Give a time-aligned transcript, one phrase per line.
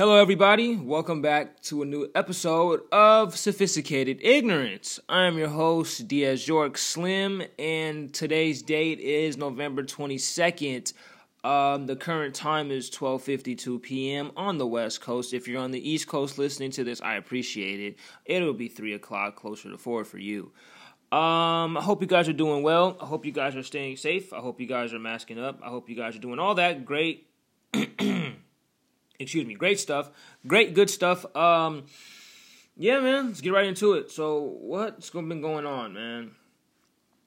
[0.00, 0.76] Hello, everybody.
[0.76, 4.98] Welcome back to a new episode of Sophisticated Ignorance.
[5.10, 10.94] I am your host, Diaz York Slim, and today's date is November 22nd.
[11.44, 14.32] Um, the current time is 12:52 p.m.
[14.38, 15.34] on the West Coast.
[15.34, 17.98] If you're on the East Coast listening to this, I appreciate it.
[18.24, 20.50] It'll be three o'clock, closer to four for you.
[21.12, 22.96] Um, I hope you guys are doing well.
[23.02, 24.32] I hope you guys are staying safe.
[24.32, 25.60] I hope you guys are masking up.
[25.62, 27.26] I hope you guys are doing all that great
[29.20, 30.10] excuse me, great stuff,
[30.46, 31.24] great good stuff.
[31.36, 31.84] Um,
[32.76, 34.10] yeah, man, let's get right into it.
[34.10, 36.32] So, what's been going on, man?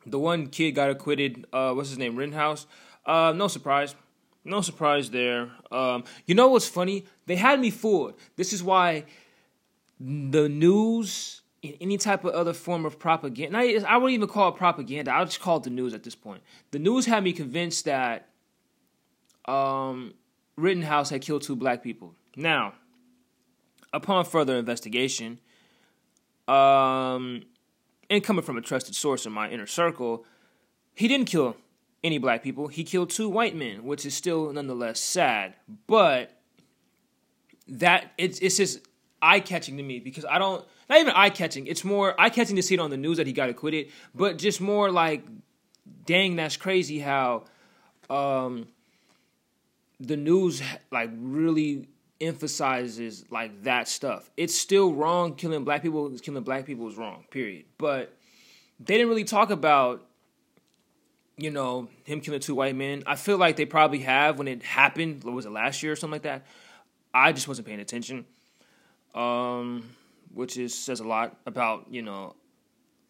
[0.05, 1.45] The one kid got acquitted.
[1.53, 2.15] Uh, what's his name?
[2.15, 2.65] Rittenhouse.
[3.05, 3.95] Uh, no surprise.
[4.43, 5.51] No surprise there.
[5.71, 7.05] Um, you know what's funny?
[7.27, 8.15] They had me fooled.
[8.35, 9.05] This is why
[9.99, 13.57] the news in any type of other form of propaganda.
[13.57, 15.11] I, I wouldn't even call it propaganda.
[15.11, 16.43] I'll just call it the news at this point.
[16.71, 18.27] The news had me convinced that
[19.45, 20.13] um,
[20.55, 22.13] Rittenhouse had killed two black people.
[22.35, 22.73] Now,
[23.91, 25.39] upon further investigation,
[26.47, 27.43] um,
[28.09, 30.25] and coming from a trusted source in my inner circle,
[30.93, 31.57] he didn't kill
[32.03, 32.67] any black people.
[32.67, 35.55] He killed two white men, which is still nonetheless sad.
[35.87, 36.31] But
[37.67, 38.79] that it's it's just
[39.21, 41.67] eye catching to me because I don't not even eye catching.
[41.67, 44.37] It's more eye catching to see it on the news that he got acquitted, but
[44.37, 45.25] just more like,
[46.05, 47.45] dang, that's crazy how
[48.09, 48.67] um,
[50.03, 51.87] the news like really
[52.19, 54.29] emphasizes like that stuff.
[54.37, 55.35] It's still wrong.
[55.35, 57.25] Killing black people, killing black people is wrong.
[57.31, 57.65] Period.
[57.77, 58.15] But
[58.79, 60.05] they didn't really talk about,
[61.37, 63.03] you know, him killing two white men.
[63.07, 65.23] I feel like they probably have when it happened.
[65.23, 66.45] Was it last year or something like that?
[67.13, 68.25] I just wasn't paying attention.
[69.15, 69.89] Um,
[70.33, 72.35] which is says a lot about you know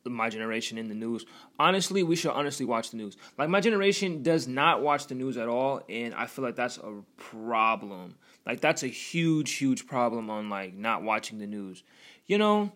[0.06, 1.26] my generation in the news.
[1.60, 3.18] Honestly, we should honestly watch the news.
[3.38, 6.78] Like my generation does not watch the news at all, and I feel like that's
[6.78, 8.16] a problem.
[8.46, 11.84] Like that's a huge, huge problem on like not watching the news.
[12.28, 12.72] You know,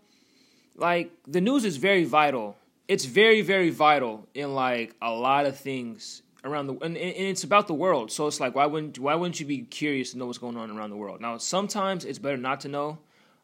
[0.75, 2.57] like the news is very vital.
[2.87, 7.43] It's very, very vital in like a lot of things around the and, and it's
[7.43, 8.11] about the world.
[8.11, 10.71] So it's like why wouldn't why wouldn't you be curious to know what's going on
[10.71, 11.19] around the world?
[11.19, 12.99] Now sometimes it's better not to know.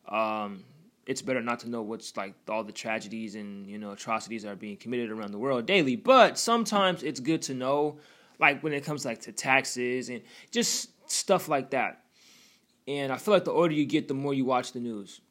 [0.08, 0.64] Um,
[1.06, 4.50] it's better not to know what's like all the tragedies and you know atrocities that
[4.50, 5.96] are being committed around the world daily.
[5.96, 8.00] But sometimes it's good to know,
[8.40, 10.22] like when it comes like to taxes and
[10.52, 12.00] just stuff like that.
[12.88, 15.22] And I feel like the older you get, the more you watch the news.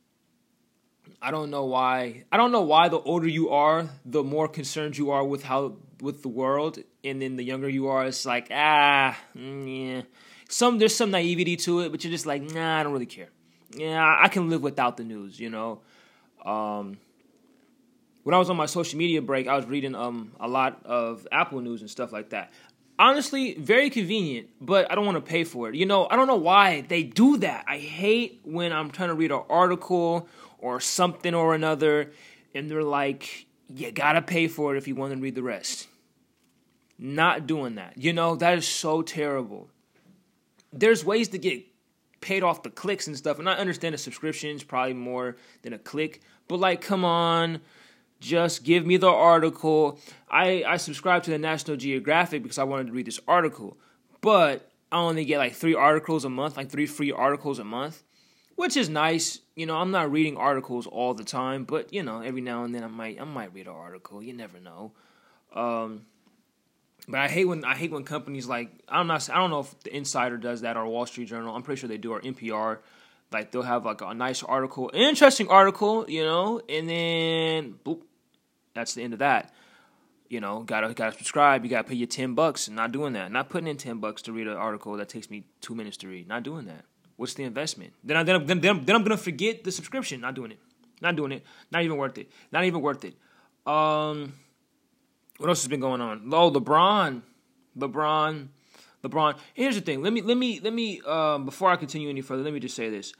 [1.21, 2.25] I don't know why.
[2.31, 5.77] I don't know why the older you are, the more concerned you are with how
[6.01, 10.03] with the world, and then the younger you are, it's like ah, mm, yeah.
[10.49, 13.31] Some there's some naivety to it, but you're just like nah, I don't really care
[13.77, 15.81] yeah, I can live without the news, you know.
[16.45, 16.99] Um,
[18.23, 21.27] when I was on my social media break, I was reading um, a lot of
[21.33, 22.53] Apple News and stuff like that.
[22.99, 25.75] Honestly, very convenient, but I don't want to pay for it.
[25.75, 27.65] You know, I don't know why they do that.
[27.67, 30.29] I hate when I'm trying to read an article
[30.59, 32.13] or something or another,
[32.55, 35.89] and they're like, you gotta pay for it if you want to read the rest.
[36.99, 37.95] Not doing that.
[37.97, 39.69] You know, that is so terrible.
[40.73, 41.65] There's ways to get
[42.23, 43.39] paid off the clicks and stuff.
[43.39, 47.61] And I understand a subscription is probably more than a click, but like, come on,
[48.21, 49.99] just give me the article.
[50.31, 53.77] I, I subscribe to the National Geographic because I wanted to read this article,
[54.23, 58.03] but I only get like three articles a month, like three free articles a month,
[58.57, 59.41] which is nice.
[59.57, 62.75] You know, I'm not reading articles all the time, but you know, every now and
[62.75, 64.23] then I might I might read an article.
[64.23, 64.93] You never know.
[65.55, 66.07] Um,
[67.09, 69.81] but I hate when I hate when companies like I'm not I don't know if
[69.81, 71.55] the Insider does that or Wall Street Journal.
[71.55, 72.79] I'm pretty sure they do or NPR.
[73.33, 78.03] Like they'll have like a nice article, interesting article, you know, and then boop,
[78.75, 79.53] that's the end of that.
[80.29, 81.65] You know, gotta gotta subscribe.
[81.65, 82.69] You gotta pay your ten bucks.
[82.69, 83.33] Not doing that.
[83.33, 86.09] Not putting in ten bucks to read an article that takes me two minutes to
[86.09, 86.29] read.
[86.29, 86.85] Not doing that.
[87.17, 87.93] What's the investment?
[88.05, 90.21] Then I then I'm, then, then I'm gonna forget the subscription.
[90.21, 90.59] Not doing it.
[91.01, 91.45] Not doing it.
[91.71, 92.31] Not even worth it.
[92.53, 93.15] Not even worth it.
[93.67, 94.35] Um
[95.43, 96.31] what else has been going on?
[96.33, 97.23] Oh, LeBron,
[97.77, 98.49] LeBron,
[99.03, 99.37] LeBron.
[99.55, 100.03] Here's the thing.
[100.03, 102.43] Let me let me let me um, before I continue any further.
[102.45, 103.13] Let me just say this.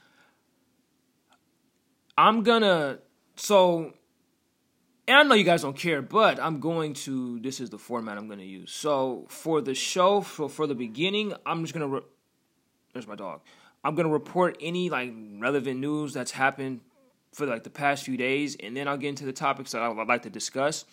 [2.17, 2.99] I'm gonna
[3.35, 3.93] so,
[5.07, 7.39] and I know you guys don't care, but I'm going to.
[7.41, 8.71] This is the format I'm gonna use.
[8.71, 11.87] So for the show, for for the beginning, I'm just gonna.
[11.87, 12.01] Re-
[12.93, 13.41] there's my dog.
[13.83, 16.79] I'm gonna report any like relevant news that's happened
[17.33, 19.89] for like the past few days, and then I'll get into the topics that I
[19.89, 20.85] would like to discuss.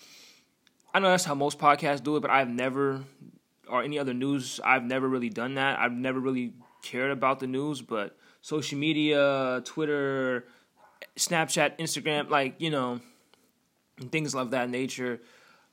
[0.92, 3.04] I know that's how most podcasts do it, but I've never,
[3.68, 5.78] or any other news, I've never really done that.
[5.78, 10.46] I've never really cared about the news, but social media, Twitter,
[11.16, 13.00] Snapchat, Instagram, like, you know,
[14.10, 15.20] things of that nature.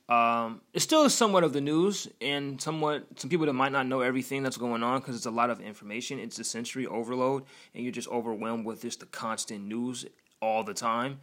[0.08, 4.00] Um, it's still somewhat of the news, and somewhat some people that might not know
[4.00, 6.18] everything that's going on because it's a lot of information.
[6.18, 7.44] It's a sensory overload,
[7.74, 10.06] and you're just overwhelmed with just the constant news
[10.40, 11.18] all the time.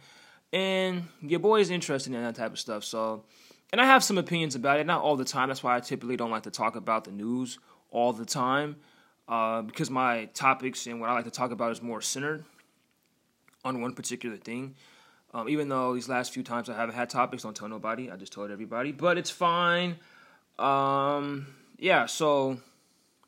[0.52, 2.84] And your boy is interested in that type of stuff.
[2.84, 3.24] So,
[3.72, 5.48] and I have some opinions about it, not all the time.
[5.48, 7.58] That's why I typically don't like to talk about the news
[7.90, 8.76] all the time,
[9.28, 12.44] uh, because my topics and what I like to talk about is more centered
[13.64, 14.74] on one particular thing.
[15.34, 18.10] Um, even though these last few times I haven't had topics, don't tell nobody.
[18.10, 19.96] I just told everybody, but it's fine.
[20.58, 21.48] Um,
[21.78, 22.58] yeah, so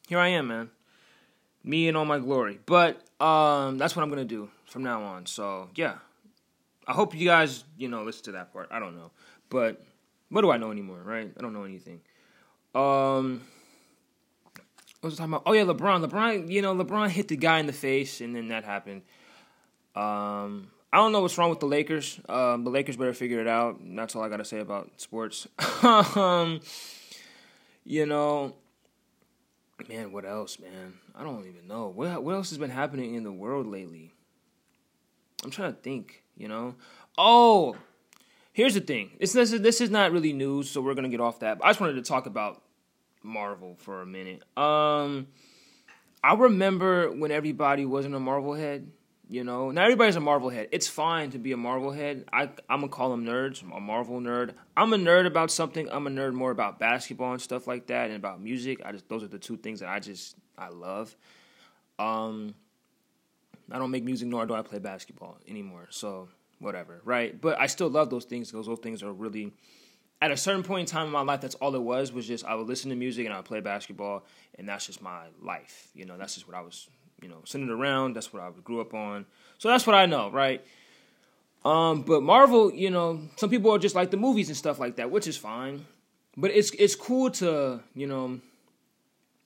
[0.09, 0.71] here I am, man.
[1.65, 2.61] Me and all my glory.
[2.65, 5.27] But um, that's what I'm gonna do from now on.
[5.27, 5.97] So yeah,
[6.87, 8.69] I hope you guys, you know, listen to that part.
[8.71, 9.11] I don't know,
[9.51, 9.85] but
[10.31, 11.31] what do I know anymore, right?
[11.37, 12.01] I don't know anything.
[12.75, 13.43] Um,
[15.01, 15.43] what was I talking about?
[15.47, 16.07] Oh yeah, LeBron.
[16.07, 19.03] LeBron, you know, LeBron hit the guy in the face, and then that happened.
[19.95, 22.21] Um, I don't know what's wrong with the Lakers.
[22.29, 23.79] Um, the Lakers better figure it out.
[23.81, 25.47] That's all I gotta say about sports.
[25.83, 26.61] um,
[27.85, 28.55] you know,
[29.89, 30.95] man, what else, man?
[31.15, 31.89] I don't even know.
[31.89, 34.15] What what else has been happening in the world lately?
[35.45, 36.23] I'm trying to think.
[36.37, 36.77] You know,
[37.17, 37.77] oh,
[38.59, 39.13] here's the thing.
[39.21, 41.59] This this is, this is not really news, so we're gonna get off that.
[41.59, 42.61] But I just wanted to talk about
[43.23, 44.43] Marvel for a minute.
[44.57, 45.29] Um,
[46.23, 48.91] I remember when everybody wasn't a Marvel head
[49.31, 50.69] you know, not everybody's a Marvel head.
[50.73, 52.25] It's fine to be a Marvel head.
[52.33, 53.63] I I'm gonna call them nerds.
[53.63, 54.55] I'm a Marvel nerd.
[54.75, 55.87] I'm a nerd about something.
[55.91, 58.81] I'm a nerd more about basketball and stuff like that, and about music.
[58.85, 61.15] I just those are the two things that I just I love.
[61.99, 62.55] Um,
[63.71, 65.89] I don't make music nor do I play basketball anymore.
[65.91, 67.39] So whatever, right?
[67.41, 69.53] But I still love those things Those old things are really.
[70.21, 72.13] At a certain point in time in my life, that's all it was.
[72.13, 74.25] Was just I would listen to music and I would play basketball,
[74.59, 75.89] and that's just my life.
[75.95, 76.89] You know, that's just what I was
[77.23, 78.15] you know, centered around.
[78.15, 79.27] That's what I grew up on.
[79.59, 80.65] So that's what I know, right?
[81.65, 84.97] Um, but Marvel, you know, some people are just like the movies and stuff like
[84.97, 85.85] that, which is fine.
[86.37, 88.41] But it's it's cool to, you know,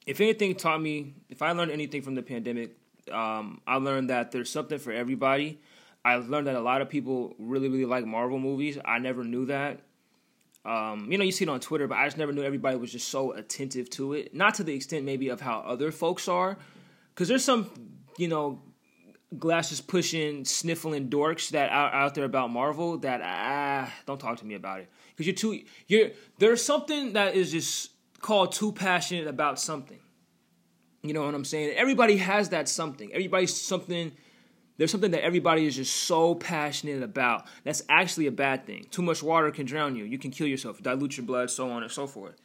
[0.07, 2.77] if anything taught me, if I learned anything from the pandemic,
[3.11, 5.59] um, I learned that there's something for everybody.
[6.05, 8.79] I learned that a lot of people really, really like Marvel movies.
[8.85, 9.81] I never knew that.
[10.65, 12.93] Um, you know, you see it on Twitter, but I just never knew everybody was
[12.93, 14.35] just so attentive to it.
[14.35, 16.57] Not to the extent maybe of how other folks are,
[17.15, 17.71] because there's some,
[18.17, 18.63] you know,
[19.39, 24.47] glasses pushing, sniffling dorks that are out there about Marvel that ah, don't talk to
[24.47, 27.91] me about it because you're too you're there's something that is just
[28.21, 29.99] called too passionate about something.
[31.03, 31.75] You know what I'm saying?
[31.77, 33.13] Everybody has that something.
[33.13, 34.13] Everybody's something.
[34.77, 37.47] There's something that everybody is just so passionate about.
[37.65, 38.87] That's actually a bad thing.
[38.91, 40.05] Too much water can drown you.
[40.05, 42.37] You can kill yourself, dilute your blood, so on and so forth.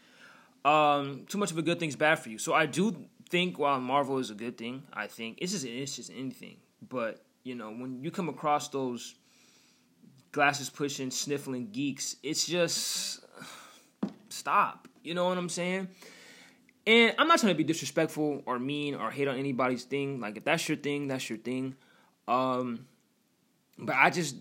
[0.65, 2.37] Um, too much of a good thing is bad for you.
[2.37, 2.95] So I do
[3.29, 6.57] think while Marvel is a good thing, I think it's just it's just anything.
[6.87, 9.15] But you know, when you come across those
[10.31, 13.21] glasses pushing, sniffling geeks, it's just
[14.29, 14.87] stop.
[15.03, 15.87] You know what I'm saying?
[16.85, 20.19] And I'm not trying to be disrespectful or mean or hate on anybody's thing.
[20.19, 21.75] Like if that's your thing, that's your thing.
[22.27, 22.87] Um,
[23.77, 24.35] but I just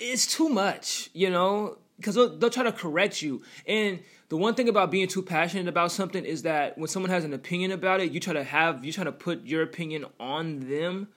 [0.00, 4.54] it's too much, you know, because they'll, they'll try to correct you and the one
[4.54, 8.00] thing about being too passionate about something is that when someone has an opinion about
[8.00, 11.08] it, you try to have you try to put your opinion on them,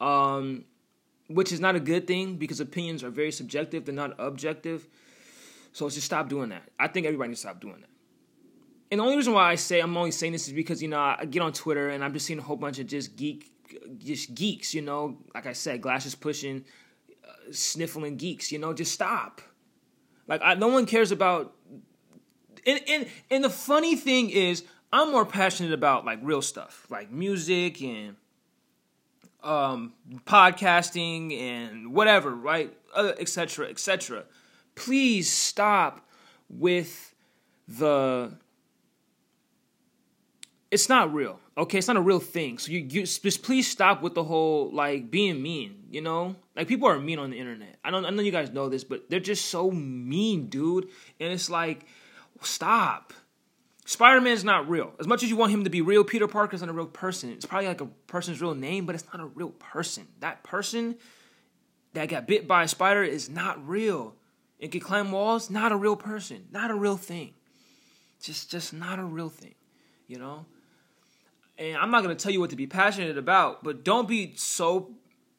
[0.00, 0.64] um,
[1.28, 4.88] which is not a good thing because opinions are very subjective; they're not objective.
[5.72, 6.62] So just stop doing that.
[6.80, 7.90] I think everybody needs to stop doing that.
[8.90, 10.98] And the only reason why I say I'm only saying this is because you know
[10.98, 13.52] I get on Twitter and I'm just seeing a whole bunch of just geek,
[13.98, 14.74] just geeks.
[14.74, 16.64] You know, like I said, glasses pushing,
[17.26, 18.52] uh, sniffling geeks.
[18.52, 19.40] You know, just stop.
[20.26, 21.54] Like I, no one cares about
[22.68, 27.10] and, and and the funny thing is, I'm more passionate about like real stuff, like
[27.10, 28.16] music and
[29.42, 29.94] um,
[30.26, 32.72] podcasting and whatever, right?
[32.96, 33.66] Etc.
[33.66, 34.24] Uh, Etc.
[34.74, 36.06] Please stop
[36.48, 37.14] with
[37.66, 38.36] the.
[40.70, 41.78] It's not real, okay?
[41.78, 42.58] It's not a real thing.
[42.58, 45.84] So you, you just please stop with the whole like being mean.
[45.90, 47.78] You know, like people are mean on the internet.
[47.82, 48.04] I don't.
[48.04, 50.88] I know you guys know this, but they're just so mean, dude.
[51.18, 51.86] And it's like
[52.42, 53.12] Stop.
[53.84, 54.92] Spider Man's not real.
[55.00, 57.30] As much as you want him to be real, Peter Parker's not a real person.
[57.30, 60.06] It's probably like a person's real name, but it's not a real person.
[60.20, 60.96] That person
[61.94, 64.14] that got bit by a spider is not real.
[64.58, 67.32] It can climb walls, not a real person, not a real thing.
[68.20, 69.54] Just just not a real thing,
[70.06, 70.44] you know?
[71.58, 74.94] And I'm not gonna tell you what to be passionate about, but don't be so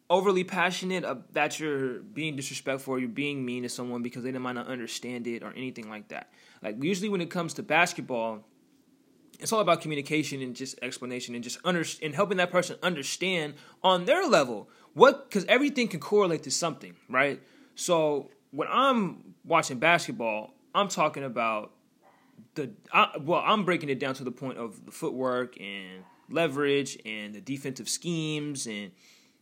[0.09, 4.53] overly passionate that you're being disrespectful or you're being mean to someone because they might
[4.53, 6.31] not understand it or anything like that.
[6.63, 8.43] Like usually when it comes to basketball,
[9.39, 13.53] it's all about communication and just explanation and just under and helping that person understand
[13.83, 17.41] on their level what because everything can correlate to something, right?
[17.75, 21.71] So when I'm watching basketball, I'm talking about
[22.55, 26.97] the I, well, I'm breaking it down to the point of the footwork and leverage
[27.05, 28.91] and the defensive schemes and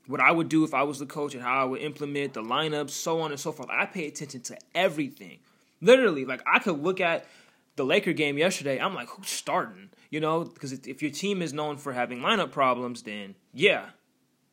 [0.08, 2.42] what I would do if I was the coach and how I would implement the
[2.42, 3.70] lineups, so on and so forth.
[3.70, 5.40] I pay attention to everything.
[5.82, 7.26] Literally, like I could look at
[7.76, 8.80] the Laker game yesterday.
[8.80, 9.90] I'm like, who's starting?
[10.10, 13.88] You know, because if your team is known for having lineup problems, then yeah,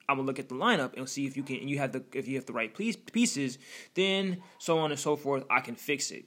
[0.08, 1.56] I'm gonna look at the lineup and see if you can.
[1.56, 3.58] And you have the if you have the right pieces,
[3.94, 5.44] then so on and so forth.
[5.50, 6.26] I can fix it.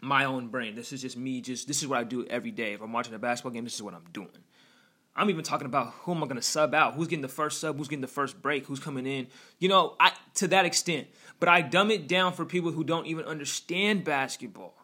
[0.00, 0.74] My own brain.
[0.74, 1.40] This is just me.
[1.40, 2.72] Just this is what I do every day.
[2.72, 4.28] If I'm watching a basketball game, this is what I'm doing.
[5.18, 6.94] I'm even talking about who am I going to sub out?
[6.94, 7.76] Who's getting the first sub?
[7.76, 8.66] Who's getting the first break?
[8.66, 9.26] Who's coming in?
[9.58, 11.08] You know, I to that extent.
[11.40, 14.74] But I dumb it down for people who don't even understand basketball.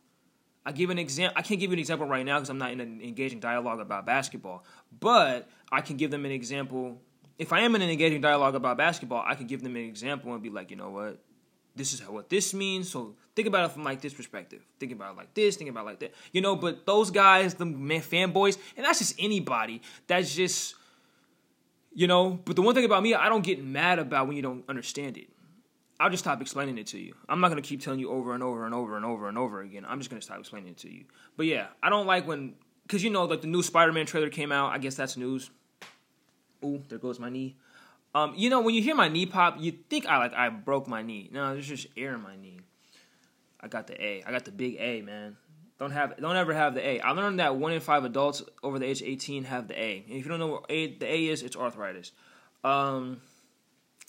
[0.66, 1.34] I give an example.
[1.36, 3.80] I can't give you an example right now because I'm not in an engaging dialogue
[3.80, 4.64] about basketball.
[4.98, 7.00] But I can give them an example.
[7.38, 10.32] If I am in an engaging dialogue about basketball, I can give them an example
[10.32, 11.20] and be like, you know what?
[11.76, 12.90] This is what this means.
[12.90, 14.62] So think about it from like this perspective.
[14.78, 15.56] Think about it like this.
[15.56, 16.14] Think about it like that.
[16.32, 19.82] You know, but those guys, the fanboys, and that's just anybody.
[20.06, 20.74] That's just,
[21.92, 22.30] you know.
[22.44, 25.16] But the one thing about me, I don't get mad about when you don't understand
[25.16, 25.28] it.
[26.00, 27.14] I'll just stop explaining it to you.
[27.28, 29.60] I'm not gonna keep telling you over and over and over and over and over
[29.60, 29.84] again.
[29.88, 31.04] I'm just gonna stop explaining it to you.
[31.36, 32.54] But yeah, I don't like when,
[32.88, 34.72] cause you know, like the new Spider-Man trailer came out.
[34.72, 35.50] I guess that's news.
[36.64, 37.56] Ooh, there goes my knee.
[38.14, 40.86] Um, you know, when you hear my knee pop, you think I like I broke
[40.86, 41.28] my knee.
[41.32, 42.60] No, there's just air in my knee.
[43.60, 44.22] I got the A.
[44.24, 45.36] I got the big A, man.
[45.78, 47.00] Don't have don't ever have the A.
[47.00, 50.04] I learned that one in five adults over the age of 18 have the A.
[50.06, 52.12] And if you don't know what A, the A is, it's arthritis.
[52.62, 53.20] Um,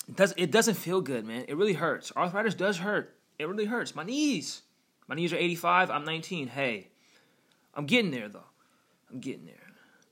[0.07, 1.45] it does it doesn't feel good, man.
[1.47, 2.11] It really hurts.
[2.15, 3.15] Arthritis does hurt.
[3.39, 3.95] It really hurts.
[3.95, 4.61] My knees.
[5.07, 5.89] My knees are 85.
[5.89, 6.47] I'm 19.
[6.47, 6.89] Hey,
[7.73, 8.43] I'm getting there though.
[9.11, 9.55] I'm getting there.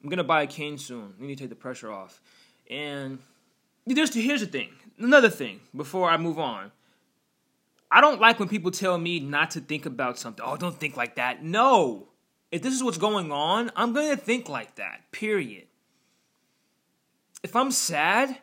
[0.02, 1.14] I'm gonna buy a cane soon.
[1.20, 2.20] We need to take the pressure off.
[2.70, 3.20] And
[3.86, 4.70] there's here's the thing.
[4.98, 6.72] Another thing before I move on.
[7.92, 10.44] I don't like when people tell me not to think about something.
[10.48, 11.44] Oh, don't think like that.
[11.44, 12.08] No.
[12.52, 15.12] If this is what's going on, I'm going to think like that.
[15.12, 15.68] Period.
[17.44, 18.38] If I'm sad,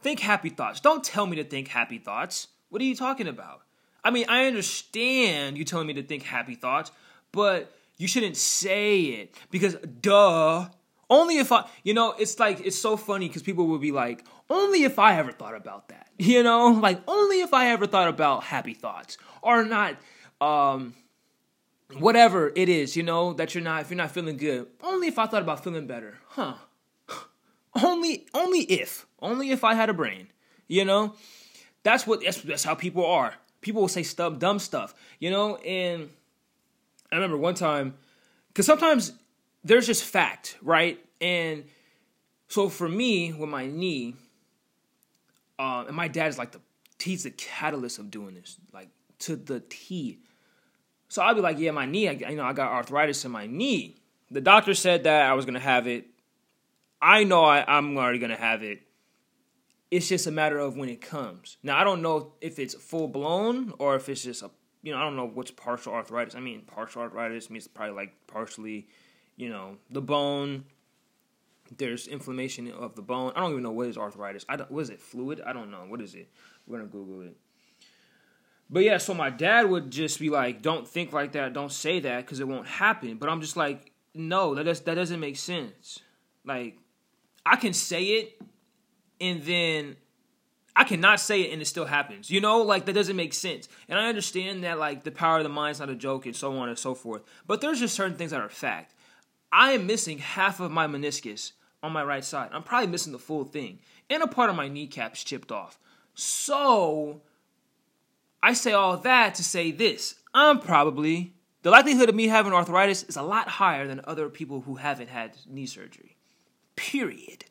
[0.00, 0.80] think happy thoughts.
[0.80, 2.48] Don't tell me to think happy thoughts.
[2.70, 3.62] What are you talking about?
[4.04, 6.92] I mean, I understand you telling me to think happy thoughts,
[7.32, 10.68] but you shouldn't say it because duh,
[11.10, 14.24] only if I, you know, it's like, it's so funny because people will be like,
[14.50, 16.06] only if I ever thought about that.
[16.20, 19.94] You know, like, only if I ever thought about happy thoughts or not,
[20.40, 20.94] um,
[21.96, 24.66] whatever it is, you know, that you're not, if you're not feeling good.
[24.82, 26.18] Only if I thought about feeling better.
[26.30, 26.54] Huh.
[27.84, 30.26] only, only if, only if I had a brain,
[30.66, 31.14] you know?
[31.84, 33.34] That's what, that's, that's how people are.
[33.60, 35.54] People will say stuff, dumb stuff, you know?
[35.58, 36.10] And
[37.12, 37.94] I remember one time,
[38.48, 39.12] because sometimes
[39.64, 40.98] there's just fact, right?
[41.20, 41.64] And
[42.48, 44.14] so for me, with my knee,
[45.58, 46.60] uh, and my dad is like the
[47.02, 48.88] he's the catalyst of doing this, like
[49.20, 50.18] to the T.
[51.08, 53.46] So I'll be like, yeah, my knee, I, you know, I got arthritis in my
[53.46, 53.96] knee.
[54.30, 56.06] The doctor said that I was gonna have it.
[57.00, 58.82] I know I, I'm already gonna have it.
[59.90, 61.56] It's just a matter of when it comes.
[61.62, 64.50] Now I don't know if it's full blown or if it's just a,
[64.82, 66.34] you know, I don't know what's partial arthritis.
[66.34, 68.88] I mean, partial arthritis means probably like partially
[69.38, 70.64] you know, the bone.
[71.76, 73.32] There's inflammation of the bone.
[73.36, 74.44] I don't even know what is arthritis.
[74.48, 75.00] I don't, what is it?
[75.00, 75.40] Fluid?
[75.46, 75.84] I don't know.
[75.86, 76.28] What is it?
[76.66, 77.36] We're gonna Google it.
[78.68, 81.54] But yeah, so my dad would just be like, "Don't think like that.
[81.54, 84.94] Don't say that because it won't happen." But I'm just like, "No, that does, that
[84.94, 86.00] doesn't make sense."
[86.44, 86.78] Like,
[87.46, 88.42] I can say it,
[89.20, 89.96] and then
[90.78, 92.30] I cannot say it and it still happens.
[92.30, 93.68] You know, like that doesn't make sense.
[93.88, 96.36] And I understand that like the power of the mind is not a joke and
[96.36, 97.22] so on and so forth.
[97.48, 98.94] But there's just certain things that are fact.
[99.52, 101.52] I am missing half of my meniscus
[101.82, 102.50] on my right side.
[102.52, 103.78] I'm probably missing the full thing.
[104.10, 105.78] And a part of my kneecap's chipped off.
[106.14, 107.22] So
[108.42, 110.16] I say all that to say this.
[110.34, 114.60] I'm probably the likelihood of me having arthritis is a lot higher than other people
[114.62, 116.16] who haven't had knee surgery.
[116.76, 117.44] Period.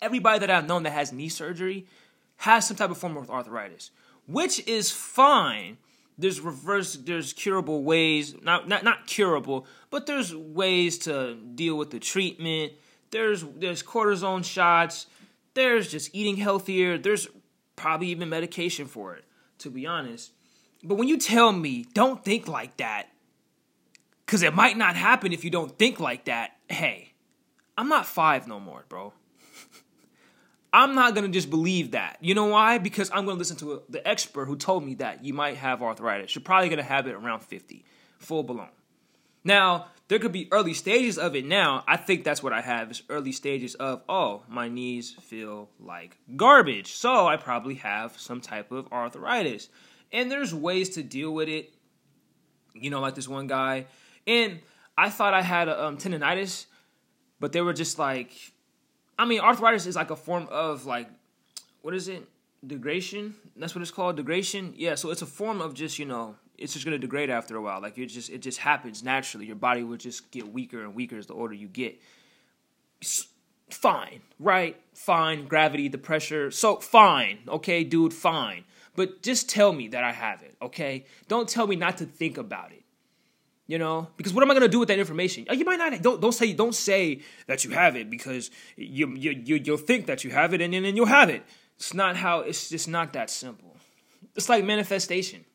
[0.00, 1.86] Everybody that I've known that has knee surgery
[2.36, 3.90] has some type of form of arthritis,
[4.26, 5.78] which is fine
[6.22, 11.90] there's reverse there's curable ways not not not curable but there's ways to deal with
[11.90, 12.72] the treatment.
[13.10, 15.06] There's there's cortisone shots.
[15.54, 16.96] There's just eating healthier.
[16.96, 17.28] There's
[17.76, 19.24] probably even medication for it
[19.58, 20.32] to be honest.
[20.82, 23.08] But when you tell me don't think like that
[24.26, 27.12] cuz it might not happen if you don't think like that hey
[27.76, 29.12] i'm not 5 no more bro
[30.72, 32.16] I'm not going to just believe that.
[32.20, 32.78] You know why?
[32.78, 35.56] Because I'm going to listen to a, the expert who told me that you might
[35.56, 36.34] have arthritis.
[36.34, 37.84] You're probably going to have it around 50,
[38.18, 38.68] full blown.
[39.44, 41.84] Now, there could be early stages of it now.
[41.86, 46.16] I think that's what I have is early stages of, oh, my knees feel like
[46.36, 46.92] garbage.
[46.92, 49.68] So I probably have some type of arthritis.
[50.12, 51.74] And there's ways to deal with it.
[52.74, 53.86] You know, like this one guy,
[54.26, 54.60] and
[54.96, 56.66] I thought I had a, um, tendonitis,
[57.38, 58.30] but they were just like,
[59.18, 61.08] I mean, arthritis is like a form of like,
[61.82, 62.26] what is it?
[62.66, 63.34] Degradation.
[63.56, 64.16] That's what it's called.
[64.16, 64.74] Degradation.
[64.76, 64.94] Yeah.
[64.94, 67.80] So it's a form of just you know, it's just gonna degrade after a while.
[67.80, 69.46] Like it just it just happens naturally.
[69.46, 72.00] Your body will just get weaker and weaker as the older you get.
[73.70, 74.80] Fine, right?
[74.94, 75.48] Fine.
[75.48, 76.50] Gravity, the pressure.
[76.50, 77.38] So fine.
[77.48, 78.14] Okay, dude.
[78.14, 78.64] Fine.
[78.94, 80.54] But just tell me that I have it.
[80.60, 81.06] Okay.
[81.28, 82.81] Don't tell me not to think about it.
[83.72, 85.46] You know, because what am I gonna do with that information?
[85.50, 86.02] You might not.
[86.02, 90.04] Don't don't say don't say that you have it because you you, you you'll think
[90.08, 91.42] that you have it and then you'll have it.
[91.76, 92.40] It's not how.
[92.40, 93.78] It's just not that simple.
[94.36, 95.46] It's like manifestation.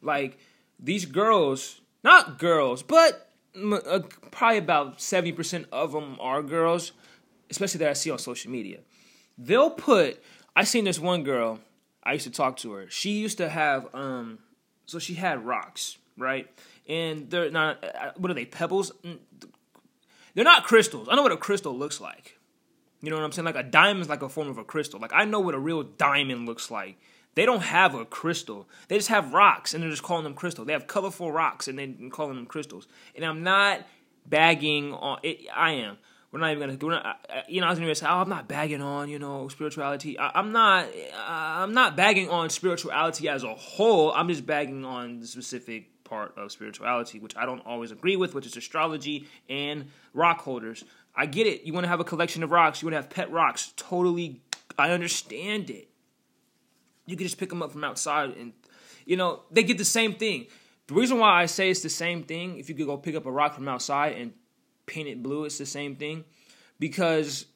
[0.00, 0.38] Like
[0.78, 3.28] these girls, not girls, but
[3.60, 6.92] uh, probably about 70% of them are girls,
[7.50, 8.78] especially that I see on social media.
[9.36, 10.22] They'll put,
[10.54, 11.58] I seen this one girl,
[12.04, 12.88] I used to talk to her.
[12.88, 14.38] She used to have, um,
[14.86, 16.48] so she had rocks, right?
[16.88, 18.92] And they're not, uh, what are they, pebbles?
[19.04, 19.18] Mm,
[20.34, 21.08] they're not crystals.
[21.10, 22.38] I know what a crystal looks like.
[23.02, 23.46] You know what I'm saying?
[23.46, 25.00] Like a diamond is like a form of a crystal.
[25.00, 26.98] Like I know what a real diamond looks like.
[27.34, 28.68] They don't have a crystal.
[28.88, 30.64] They just have rocks and they're just calling them crystal.
[30.64, 32.88] They have colorful rocks and they're calling them crystals.
[33.14, 33.86] And I'm not
[34.26, 35.46] bagging on it.
[35.54, 35.98] I am.
[36.32, 36.76] We're not even gonna.
[36.76, 39.48] do not, you know, I was gonna say, oh, I'm not bagging on, you know,
[39.48, 40.16] spirituality.
[40.16, 40.86] I, am not.
[41.18, 44.12] I'm not bagging on spirituality as a whole.
[44.12, 48.34] I'm just bagging on the specific part of spirituality, which I don't always agree with,
[48.34, 50.84] which is astrology and rock holders.
[51.14, 51.62] I get it.
[51.62, 52.82] You want to have a collection of rocks.
[52.82, 53.72] You want to have pet rocks.
[53.76, 54.42] Totally,
[54.78, 55.88] I understand it.
[57.06, 58.52] You can just pick them up from outside, and
[59.06, 60.46] you know they get the same thing.
[60.88, 63.24] The reason why I say it's the same thing, if you could go pick up
[63.24, 64.32] a rock from outside and
[64.86, 66.24] paint it blue, it's the same thing,
[66.80, 67.46] because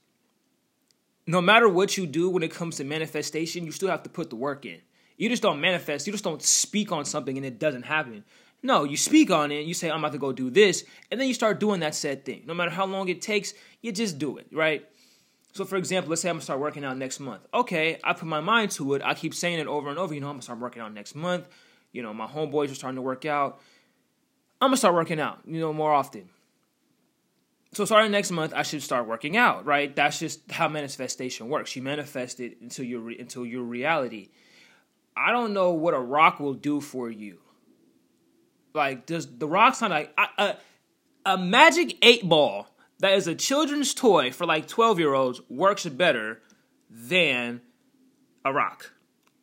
[1.27, 4.31] no matter what you do when it comes to manifestation, you still have to put
[4.31, 4.79] the work in.
[5.17, 6.07] You just don't manifest.
[6.07, 8.25] You just don't speak on something and it doesn't happen.
[8.65, 9.67] No, you speak on it.
[9.67, 10.85] You say, I'm about to go do this.
[11.11, 12.45] And then you start doing that said thing.
[12.47, 13.53] No matter how long it takes,
[13.83, 14.89] you just do it, right?
[15.53, 17.43] So, for example, let's say I'm gonna start working out next month.
[17.53, 19.03] Okay, I put my mind to it.
[19.05, 20.15] I keep saying it over and over.
[20.15, 21.47] You know, I'm gonna start working out next month.
[21.93, 23.61] You know, my homeboys are starting to work out.
[24.63, 25.41] I'm gonna start working out.
[25.45, 26.31] You know, more often.
[27.75, 29.67] So, starting next month, I should start working out.
[29.67, 29.95] Right?
[29.95, 31.77] That's just how manifestation works.
[31.77, 34.31] You manifest it until your until your reality.
[35.15, 37.41] I don't know what a rock will do for you.
[38.75, 40.57] Like, does the rock sound like a,
[41.25, 42.69] a magic eight ball?
[43.05, 46.41] that is a children's toy for like 12 year olds works better
[46.89, 47.61] than
[48.45, 48.93] a rock.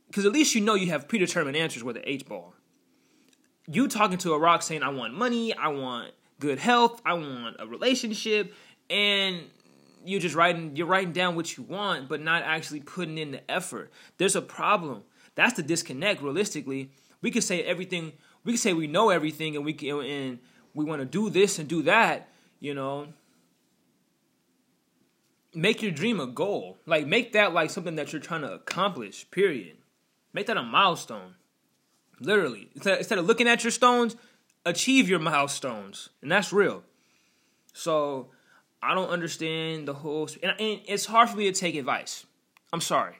[0.07, 2.55] Because at least you know you have predetermined answers with the eight ball.
[3.67, 7.57] You talking to a rock saying, I want money, I want good health, I want
[7.59, 8.53] a relationship,
[8.89, 9.43] and
[10.03, 13.51] you're just writing you're writing down what you want, but not actually putting in the
[13.51, 13.91] effort.
[14.17, 15.03] There's a problem.
[15.35, 16.91] That's the disconnect realistically.
[17.21, 18.13] We could say everything
[18.43, 20.39] we could say we know everything and we can and
[20.73, 23.07] we want to do this and do that, you know,
[25.53, 26.77] make your dream a goal.
[26.85, 29.29] Like make that like something that you're trying to accomplish.
[29.31, 29.77] Period.
[30.33, 31.35] Make that a milestone.
[32.19, 34.15] Literally, instead of looking at your stones,
[34.63, 36.83] achieve your milestones, and that's real.
[37.73, 38.29] So
[38.81, 42.27] I don't understand the whole, and, and it's hard for me to take advice.
[42.71, 43.15] I'm sorry.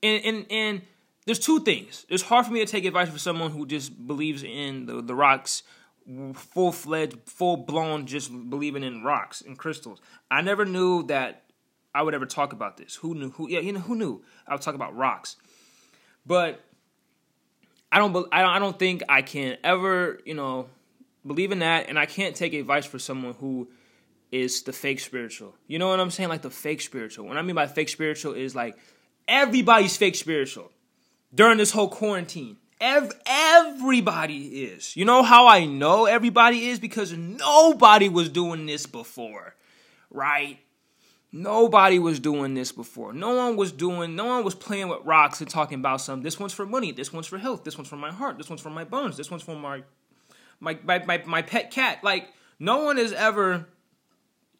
[0.00, 0.82] And and and
[1.28, 2.06] there's two things.
[2.08, 5.14] It's hard for me to take advice from someone who just believes in the the
[5.14, 5.62] rocks
[6.32, 10.00] full fledged, full blown, just believing in rocks and crystals.
[10.30, 11.44] I never knew that
[11.94, 12.94] I would ever talk about this.
[12.94, 13.28] Who knew?
[13.32, 14.24] Who yeah, you know who knew?
[14.46, 15.36] I would talk about rocks,
[16.24, 16.64] but
[17.92, 18.26] I don't.
[18.32, 20.70] I don't think I can ever, you know,
[21.26, 23.68] believe in that, and I can't take advice for someone who
[24.32, 25.54] is the fake spiritual.
[25.66, 26.30] You know what I'm saying?
[26.30, 27.26] Like the fake spiritual.
[27.26, 28.78] What I mean by fake spiritual is like
[29.28, 30.72] everybody's fake spiritual
[31.34, 32.56] during this whole quarantine.
[32.80, 34.96] Ev- everybody is.
[34.96, 36.78] You know how I know everybody is?
[36.78, 39.56] Because nobody was doing this before,
[40.10, 40.58] right?
[41.30, 43.12] Nobody was doing this before.
[43.12, 46.22] No one was doing, no one was playing with rocks and talking about some.
[46.22, 46.92] This one's for money.
[46.92, 47.64] This one's for health.
[47.64, 48.38] This one's for my heart.
[48.38, 49.16] This one's for my bones.
[49.16, 49.82] This one's for my,
[50.60, 52.02] my, my, my, my pet cat.
[52.02, 53.66] Like, no one is ever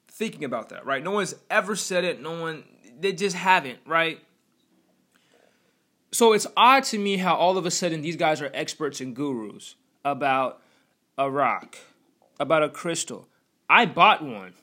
[0.09, 1.03] thinking about that, right?
[1.03, 2.21] No one's ever said it.
[2.21, 2.65] No one,
[3.01, 4.21] they just haven't, right?
[6.11, 9.15] So it's odd to me how all of a sudden these guys are experts and
[9.15, 10.63] gurus about
[11.19, 11.77] a rock,
[12.41, 13.29] about a crystal.
[13.69, 14.55] I bought one.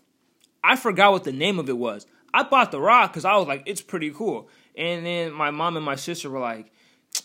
[0.63, 2.07] I forgot what the name of it was.
[2.33, 4.49] I bought the rock because I was like, it's pretty cool.
[4.75, 6.71] And then my mom and my sister were like,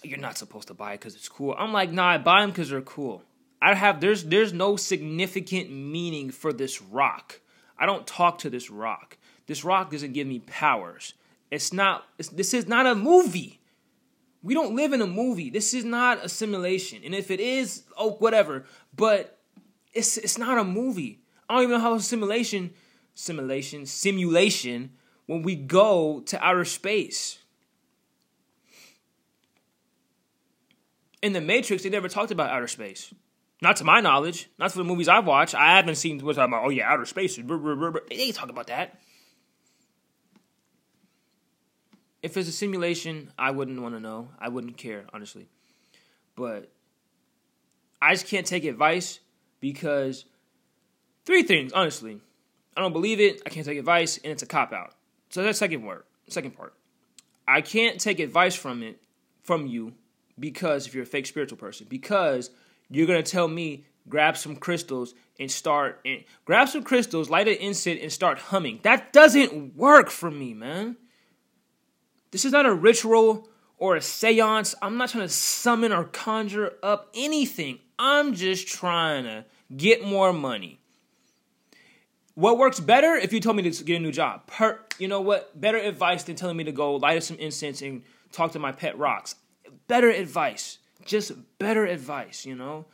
[0.03, 1.55] you're not supposed to buy it because it's cool.
[1.59, 3.23] I'm like, nah, I buy them because they're cool.
[3.63, 7.41] I have there's there's no significant meaning for this rock.
[7.79, 9.19] I don't talk to this rock.
[9.47, 11.15] This rock doesn't give me powers.
[11.51, 12.05] It's not.
[12.19, 13.60] It's, this is not a movie.
[14.43, 15.51] We don't live in a movie.
[15.51, 17.03] This is not a simulation.
[17.05, 18.65] And if it is, oh whatever.
[18.95, 19.39] But
[19.93, 21.21] it's it's not a movie.
[21.49, 22.73] I don't even know how a simulation,
[23.15, 24.93] simulation, simulation
[25.27, 27.39] when we go to outer space.
[31.23, 33.13] In the Matrix, they never talked about outer space.
[33.61, 34.49] Not to my knowledge.
[34.59, 35.55] Not for the movies I've watched.
[35.55, 36.65] I haven't seen what's talking about.
[36.65, 37.37] Oh yeah, outer space.
[37.37, 38.99] They talk about that.
[42.23, 44.29] If it's a simulation, I wouldn't want to know.
[44.39, 45.49] I wouldn't care, honestly.
[46.37, 46.71] But
[48.01, 49.21] I just can't take advice
[49.61, 50.25] because
[51.25, 52.21] three things, honestly.
[52.77, 54.95] I don't believe it, I can't take advice, and it's a cop out.
[55.31, 56.75] So that's second word, second part.
[57.47, 59.01] I can't take advice from it
[59.43, 59.95] from you
[60.39, 62.51] because if you're a fake spiritual person, because
[62.89, 67.55] you're gonna tell me grab some crystals and start and grab some crystals, light an
[67.55, 68.81] incense, and start humming.
[68.83, 70.97] That doesn't work for me, man.
[72.31, 74.75] This is not a ritual or a seance.
[74.81, 77.81] I'm not trying to summon or conjure up anything.
[77.99, 79.45] I'm just trying to
[79.77, 80.81] get more money.
[82.35, 84.47] What works better if you told me to get a new job?
[84.47, 85.61] Per, you know what?
[85.61, 88.73] Better advice than telling me to go light up some incense and talk to my
[88.73, 89.35] pet rocks.
[89.89, 90.79] Better advice.
[91.05, 92.87] Just better advice, you know?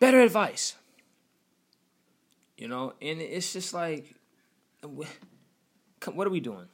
[0.00, 0.74] Better advice.
[2.56, 4.14] You know, and it's just like,
[4.82, 6.66] what are we doing?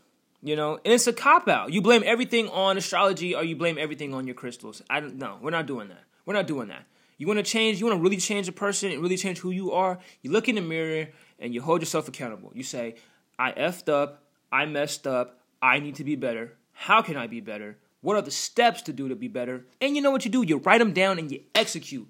[0.45, 1.73] You know, and it's a cop out.
[1.73, 4.83] You blame everything on astrology or you blame everything on your crystals.
[4.91, 5.39] I don't know.
[5.41, 6.05] We're not doing that.
[6.27, 6.85] We're not doing that.
[7.17, 9.51] You want to change, you want to really change a person and really change who
[9.51, 12.53] you are, you look in the mirror and you hold yourself accountable.
[12.55, 12.97] You say,
[13.39, 16.53] I effed up, I messed up, I need to be better.
[16.73, 17.79] How can I be better?
[18.03, 19.65] What are the steps to do to be better?
[19.81, 20.43] And you know what you do?
[20.43, 22.07] You write them down and you execute.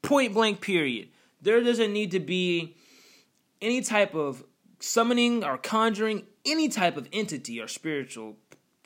[0.00, 1.10] Point blank, period.
[1.42, 2.74] There doesn't need to be
[3.60, 4.42] any type of
[4.80, 8.36] summoning or conjuring any type of entity or spiritual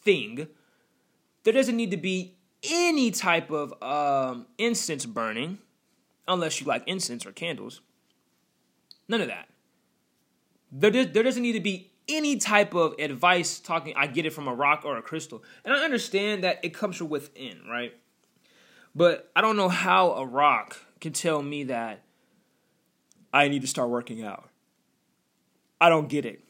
[0.01, 0.49] thing,
[1.45, 5.59] there doesn't need to be any type of um, incense burning,
[6.29, 7.81] unless you like incense or candles.
[9.09, 9.49] None of that.
[10.71, 14.49] There, there doesn't need to be any type of advice talking, I get it from
[14.49, 15.43] a rock or a crystal.
[15.65, 17.95] And I understand that it comes from within, right?
[18.95, 22.03] But I don't know how a rock can tell me that
[23.33, 24.49] I need to start working out.
[25.83, 26.45] I don't get it.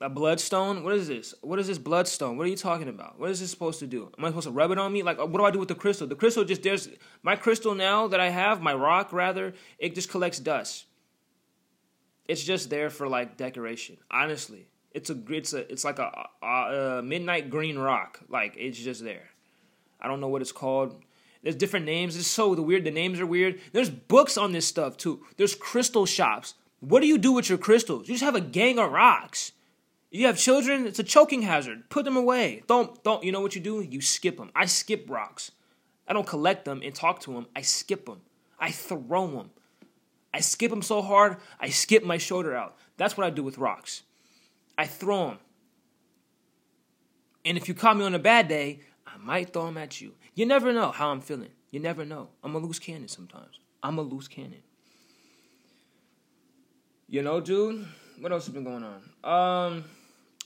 [0.00, 0.82] A bloodstone?
[0.82, 1.32] What is this?
[1.42, 2.36] What is this bloodstone?
[2.36, 3.20] What are you talking about?
[3.20, 4.10] What is this supposed to do?
[4.18, 5.04] Am I supposed to rub it on me?
[5.04, 6.08] Like, uh, what do I do with the crystal?
[6.08, 6.88] The crystal just there's
[7.22, 10.86] my crystal now that I have, my rock rather, it just collects dust.
[12.26, 13.96] It's just there for like decoration.
[14.10, 16.46] Honestly, it's a it's a it's like a, a,
[16.98, 18.18] a midnight green rock.
[18.28, 19.30] Like it's just there.
[20.00, 21.00] I don't know what it's called.
[21.44, 22.16] There's different names.
[22.16, 22.82] It's so weird.
[22.82, 23.60] The names are weird.
[23.72, 25.24] There's books on this stuff too.
[25.36, 26.54] There's crystal shops.
[26.84, 28.08] What do you do with your crystals?
[28.08, 29.52] You just have a gang of rocks.
[30.10, 31.88] You have children, it's a choking hazard.
[31.88, 32.62] Put them away.
[32.66, 33.80] Don't don't you know what you do?
[33.80, 34.50] You skip them.
[34.54, 35.50] I skip rocks.
[36.06, 37.46] I don't collect them and talk to them.
[37.56, 38.20] I skip them.
[38.60, 39.50] I throw them.
[40.34, 42.76] I skip them so hard, I skip my shoulder out.
[42.96, 44.02] That's what I do with rocks.
[44.76, 45.38] I throw them.
[47.44, 50.14] And if you caught me on a bad day, I might throw them at you.
[50.34, 51.52] You never know how I'm feeling.
[51.70, 52.30] You never know.
[52.42, 53.60] I'm a loose cannon sometimes.
[53.80, 54.62] I'm a loose cannon.
[57.08, 57.86] You know, dude,
[58.20, 59.02] what else has been going on?
[59.24, 59.84] Um,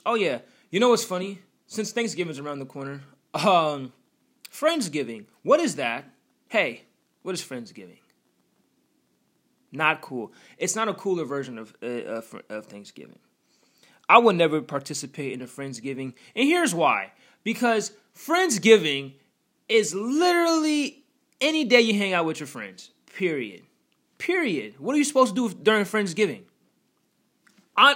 [0.05, 0.40] oh yeah,
[0.71, 1.38] you know what's funny?
[1.66, 3.03] Since Thanksgiving's around the corner,
[3.35, 3.92] um,
[4.51, 5.27] Friendsgiving.
[5.42, 6.05] What is that?
[6.49, 6.83] Hey,
[7.23, 7.99] what is Friendsgiving?
[9.71, 10.33] Not cool.
[10.57, 13.18] It's not a cooler version of uh, of, of Thanksgiving.
[14.09, 17.12] I would never participate in a Friendsgiving, and here's why:
[17.44, 19.12] because Friendsgiving
[19.68, 21.05] is literally
[21.40, 22.90] any day you hang out with your friends.
[23.14, 23.62] Period.
[24.19, 24.75] Period.
[24.79, 26.43] What are you supposed to do during Friendsgiving?
[27.77, 27.95] On,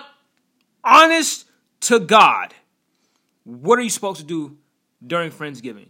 [0.84, 1.46] honest
[1.80, 2.54] to God,
[3.44, 4.56] what are you supposed to do
[5.04, 5.88] during Friendsgiving?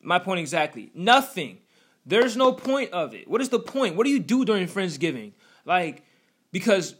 [0.00, 0.90] My point exactly.
[0.94, 1.58] Nothing.
[2.06, 3.28] There's no point of it.
[3.28, 3.96] What is the point?
[3.96, 5.32] What do you do during Friendsgiving?
[5.64, 6.02] Like,
[6.52, 6.94] because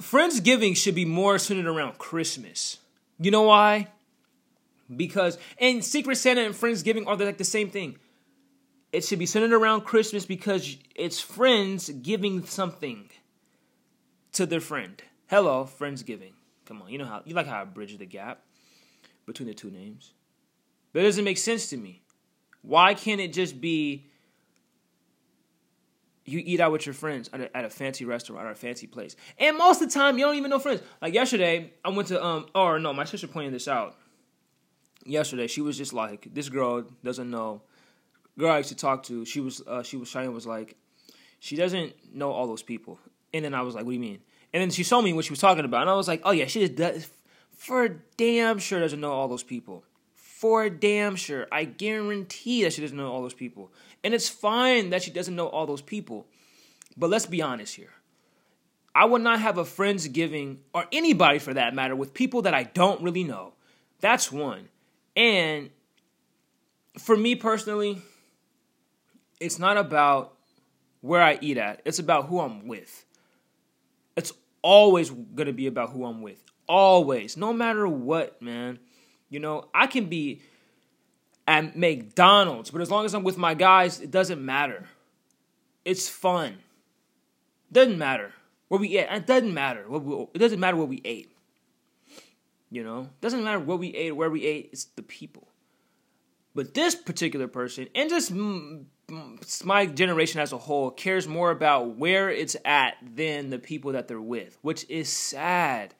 [0.00, 2.78] Friendsgiving should be more centered around Christmas.
[3.20, 3.88] You know why?
[4.94, 7.98] Because and Secret Santa and Friendsgiving are like the same thing.
[8.92, 13.10] It should be centered around Christmas because it's friends giving something
[14.32, 15.02] to their friend.
[15.26, 16.32] Hello, Friendsgiving.
[16.64, 18.42] Come on, you know how you like how I bridge the gap
[19.26, 20.12] between the two names.
[20.92, 22.02] But it doesn't make sense to me.
[22.62, 24.06] Why can't it just be
[26.24, 28.86] you eat out with your friends at a, at a, fancy restaurant or a fancy
[28.86, 29.16] place.
[29.38, 30.82] And most of the time, you don't even know friends.
[31.00, 33.96] Like yesterday, I went to um, or no, my sister pointed this out
[35.08, 37.62] yesterday, she was just like, this girl doesn't know.
[38.38, 40.76] Girl I used to talk to, she was uh, she was Cheyenne was like,
[41.40, 42.98] she doesn't know all those people.
[43.34, 44.20] And then I was like, what do you mean?
[44.52, 46.30] And then she showed me what she was talking about, and I was like, oh
[46.30, 47.10] yeah, she just does
[47.56, 49.84] for damn sure doesn't know all those people.
[50.14, 53.72] For damn sure, I guarantee that she doesn't know all those people,
[54.04, 56.26] and it's fine that she doesn't know all those people.
[56.96, 57.90] But let's be honest here.
[58.94, 62.64] I would not have a friendsgiving or anybody for that matter with people that I
[62.64, 63.52] don't really know.
[64.00, 64.68] That's one.
[65.16, 65.70] And
[66.98, 68.00] for me personally,
[69.40, 70.34] it's not about
[71.00, 71.82] where I eat at.
[71.84, 73.04] It's about who I'm with.
[74.16, 76.42] It's always going to be about who I'm with.
[76.68, 77.36] Always.
[77.36, 78.78] No matter what, man.
[79.30, 80.42] You know, I can be
[81.46, 84.86] at McDonald's, but as long as I'm with my guys, it doesn't matter.
[85.84, 86.58] It's fun.
[87.70, 88.32] Doesn't matter
[88.68, 89.08] where we ate.
[89.10, 89.84] It doesn't matter.
[90.34, 91.32] it doesn't matter what we ate.
[92.70, 94.70] You know, doesn't matter what we ate, where we ate.
[94.72, 95.48] It's the people.
[96.54, 98.32] But this particular person, and just
[99.64, 104.08] my generation as a whole, cares more about where it's at than the people that
[104.08, 105.94] they're with, which is sad.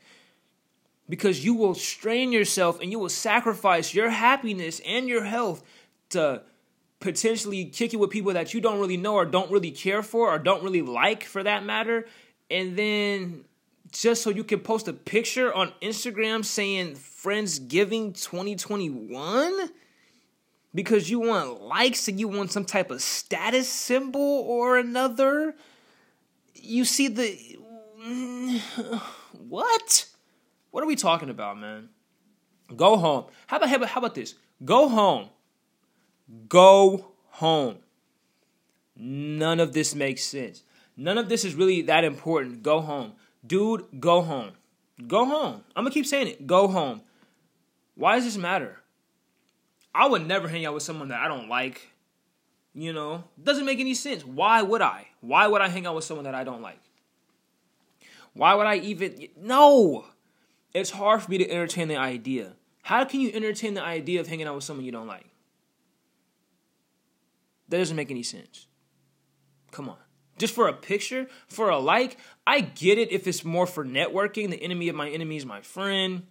[1.08, 5.62] Because you will strain yourself and you will sacrifice your happiness and your health
[6.10, 6.42] to
[7.00, 10.28] potentially kick it with people that you don't really know or don't really care for
[10.28, 12.04] or don't really like for that matter.
[12.50, 13.44] And then
[13.92, 19.70] just so you can post a picture on Instagram saying Friendsgiving 2021
[20.74, 25.54] because you want likes and you want some type of status symbol or another.
[26.54, 27.58] You see the.
[29.48, 30.06] What?
[30.70, 31.88] What are we talking about, man?
[32.76, 33.24] Go home.
[33.46, 34.34] How about, how about, how about this?
[34.62, 35.30] Go home
[36.48, 37.78] Go home.
[38.96, 40.62] None of this makes sense.
[40.96, 42.62] None of this is really that important.
[42.62, 43.12] Go home.
[43.46, 44.52] Dude, go home.
[45.06, 45.64] Go home.
[45.76, 46.46] I'm going to keep saying it.
[46.46, 47.02] Go home.
[47.94, 48.80] Why does this matter?
[49.94, 51.90] I would never hang out with someone that I don't like.
[52.74, 54.24] You know, doesn't make any sense.
[54.24, 55.08] Why would I?
[55.20, 56.78] Why would I hang out with someone that I don't like?
[58.34, 59.26] Why would I even?
[59.36, 60.04] No!
[60.74, 62.52] It's hard for me to entertain the idea.
[62.82, 65.26] How can you entertain the idea of hanging out with someone you don't like?
[67.68, 68.66] That doesn't make any sense.
[69.72, 69.96] Come on.
[70.38, 74.50] Just for a picture, for a like, I get it if it's more for networking.
[74.50, 76.22] The enemy of my enemy is my friend.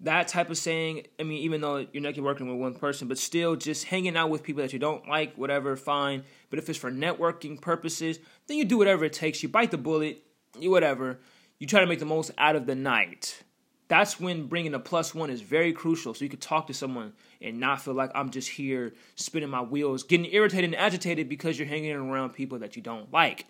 [0.00, 1.06] That type of saying.
[1.18, 4.30] I mean, even though you're not working with one person, but still just hanging out
[4.30, 6.24] with people that you don't like, whatever, fine.
[6.48, 9.42] But if it's for networking purposes, then you do whatever it takes.
[9.42, 10.22] You bite the bullet,
[10.58, 11.20] you whatever.
[11.58, 13.42] You try to make the most out of the night
[13.90, 16.14] that's when bringing a plus one is very crucial.
[16.14, 19.62] So you could talk to someone and not feel like I'm just here spinning my
[19.62, 23.46] wheels, getting irritated and agitated because you're hanging around people that you don't like.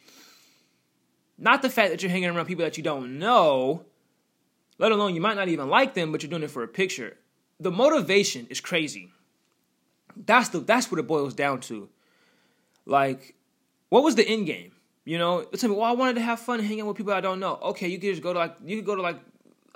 [1.37, 3.85] Not the fact that you're hanging around people that you don't know,
[4.79, 7.19] let alone you might not even like them, but you're doing it for a picture.
[7.61, 9.11] The motivation is crazy.
[10.17, 11.91] That's the that's what it boils down to.
[12.87, 13.35] Like,
[13.91, 14.73] what was the end game?
[15.05, 17.41] You know, tell me, well, I wanted to have fun hanging with people I don't
[17.41, 17.59] know.
[17.63, 19.21] Okay, you could just go to like you could go to like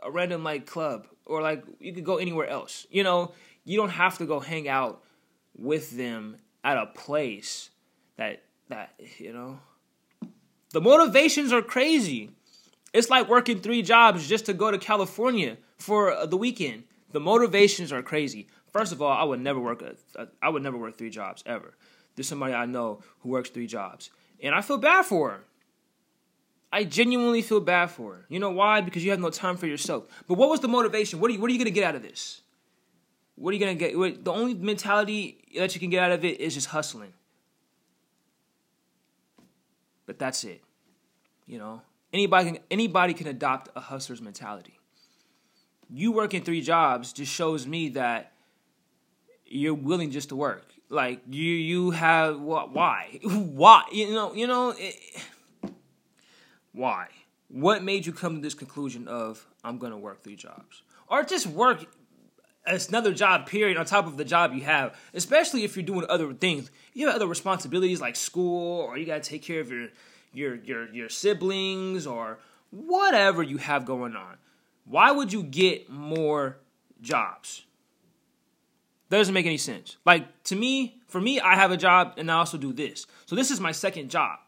[0.05, 2.87] a random like club or like you could go anywhere else.
[2.91, 3.33] You know,
[3.65, 5.03] you don't have to go hang out
[5.57, 7.71] with them at a place
[8.17, 9.59] that that you know.
[10.71, 12.31] The motivations are crazy.
[12.93, 16.85] It's like working three jobs just to go to California for the weekend.
[17.13, 18.49] The motivations are crazy.
[18.73, 21.77] First of all, I would never work a, I would never work three jobs ever.
[22.15, 24.11] There's somebody I know who works three jobs,
[24.43, 25.45] and I feel bad for her.
[26.75, 28.27] I genuinely feel bad for her.
[28.29, 28.81] You know why?
[28.81, 30.09] Because you have no time for yourself.
[30.27, 31.21] But what was the motivation?
[31.21, 32.41] What are you, what are you going to get out of this?
[33.37, 33.97] What are you going to get?
[33.97, 37.13] What, the only mentality that you can get out of it is just hustling.
[40.05, 40.63] But that's it.
[41.47, 41.81] You know,
[42.13, 44.77] anybody can, anybody can adopt a hustler's mentality.
[45.89, 48.33] You working three jobs just shows me that
[49.47, 50.73] you're willing just to work.
[50.89, 52.73] Like you, you have what?
[52.73, 53.21] Why?
[53.23, 53.85] why?
[53.93, 54.75] You know, you know.
[54.77, 54.97] It,
[56.75, 57.07] why?
[57.49, 60.83] What made you come to this conclusion of I'm going to work three jobs?
[61.09, 61.87] Or just work
[62.67, 66.33] another job period on top of the job you have, especially if you're doing other
[66.35, 66.71] things.
[66.93, 69.89] You have other responsibilities like school or you got to take care of your
[70.33, 72.39] your your your siblings or
[72.71, 74.37] whatever you have going on.
[74.85, 76.59] Why would you get more
[77.01, 77.65] jobs?
[79.11, 79.97] That doesn't make any sense.
[80.05, 83.07] Like to me, for me, I have a job and I also do this.
[83.27, 84.39] So this is my second job.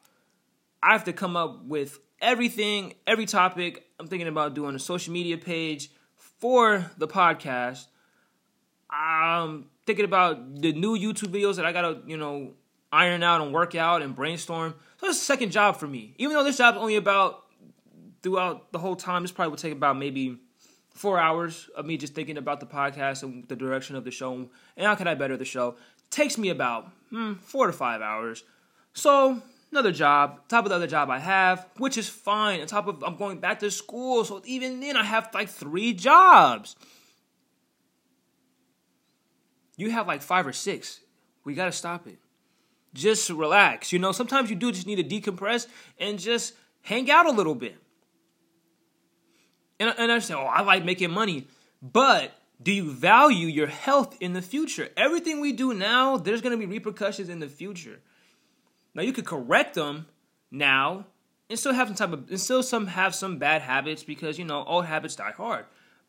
[0.83, 3.87] I have to come up with everything, every topic.
[3.99, 7.87] I'm thinking about doing a social media page for the podcast.
[8.91, 12.55] I'm thinking about the new YouTube videos that I gotta, you know,
[12.93, 14.75] iron out and work out and brainstorm.
[15.01, 16.15] So it's a second job for me.
[16.19, 17.45] Even though this job's only about
[18.23, 20.39] throughout the whole time, this probably would take about maybe
[20.95, 24.33] four hours of me just thinking about the podcast and the direction of the show
[24.77, 25.77] and how can I better the show.
[26.11, 28.45] Takes me about hmm, four to five hours.
[28.95, 32.61] So another job, top of the other job I have, which is fine.
[32.61, 35.93] On top of I'm going back to school, so even then I have like three
[35.93, 36.77] jobs.
[39.77, 41.01] You have like five or six.
[41.45, 42.19] We gotta stop it.
[42.95, 43.93] Just relax.
[43.93, 45.67] You know, sometimes you do just need to decompress
[45.99, 47.77] and just hang out a little bit.
[49.79, 51.49] And, and I say, oh, I like making money,
[51.83, 54.89] but do you value your health in the future?
[54.97, 58.01] Everything we do now, there's to be repercussions in the future.
[58.97, 60.07] Now you could correct them
[60.51, 61.05] now
[61.51, 64.47] and still have some type of and still some have some bad habits because you
[64.47, 65.67] know old habits die hard.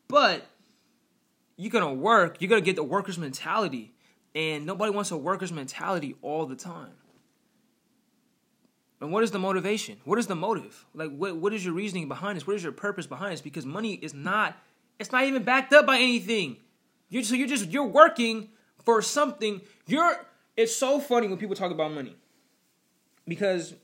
[0.08, 0.46] But
[1.58, 3.92] you're gonna work, you're gonna get the worker's mentality.
[4.34, 6.92] And nobody wants a worker's mentality all the time.
[9.00, 9.98] And what is the motivation?
[10.04, 10.86] What is the motive?
[10.94, 12.46] Like what what is your reasoning behind this?
[12.46, 13.42] What is your purpose behind this?
[13.42, 14.56] Because money is not
[14.98, 16.56] it's not even backed up by anything.
[17.10, 18.48] You're so you're just you're working
[18.82, 19.60] for something.
[19.86, 20.16] You're
[20.56, 22.16] it's so funny when people talk about money
[23.28, 23.74] because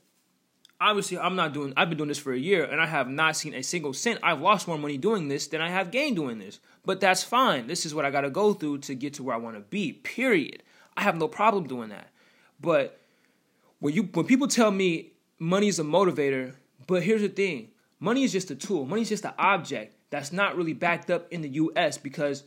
[0.81, 3.37] obviously I'm not doing I've been doing this for a year and I have not
[3.37, 4.19] seen a single cent.
[4.23, 6.59] I've lost more money doing this than I have gained doing this.
[6.85, 7.67] But that's fine.
[7.67, 9.61] This is what I got to go through to get to where I want to
[9.61, 9.93] be.
[9.93, 10.63] Period.
[10.97, 12.09] I have no problem doing that.
[12.61, 13.01] But
[13.79, 16.55] when you when people tell me money is a motivator,
[16.87, 17.69] but here's the thing.
[18.01, 18.85] Money is just a tool.
[18.87, 22.45] Money is just an object that's not really backed up in the US because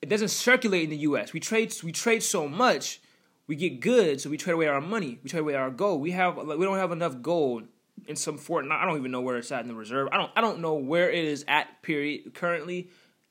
[0.00, 1.32] it doesn't circulate in the US.
[1.32, 3.00] We trade we trade so much
[3.46, 5.18] we get good, so we trade away our money.
[5.22, 6.00] We trade away our gold.
[6.00, 7.64] We have like, we don't have enough gold
[8.06, 8.66] in some Fort.
[8.70, 10.08] I don't even know where it's at in the reserve.
[10.12, 12.90] I don't I don't know where it is at period currently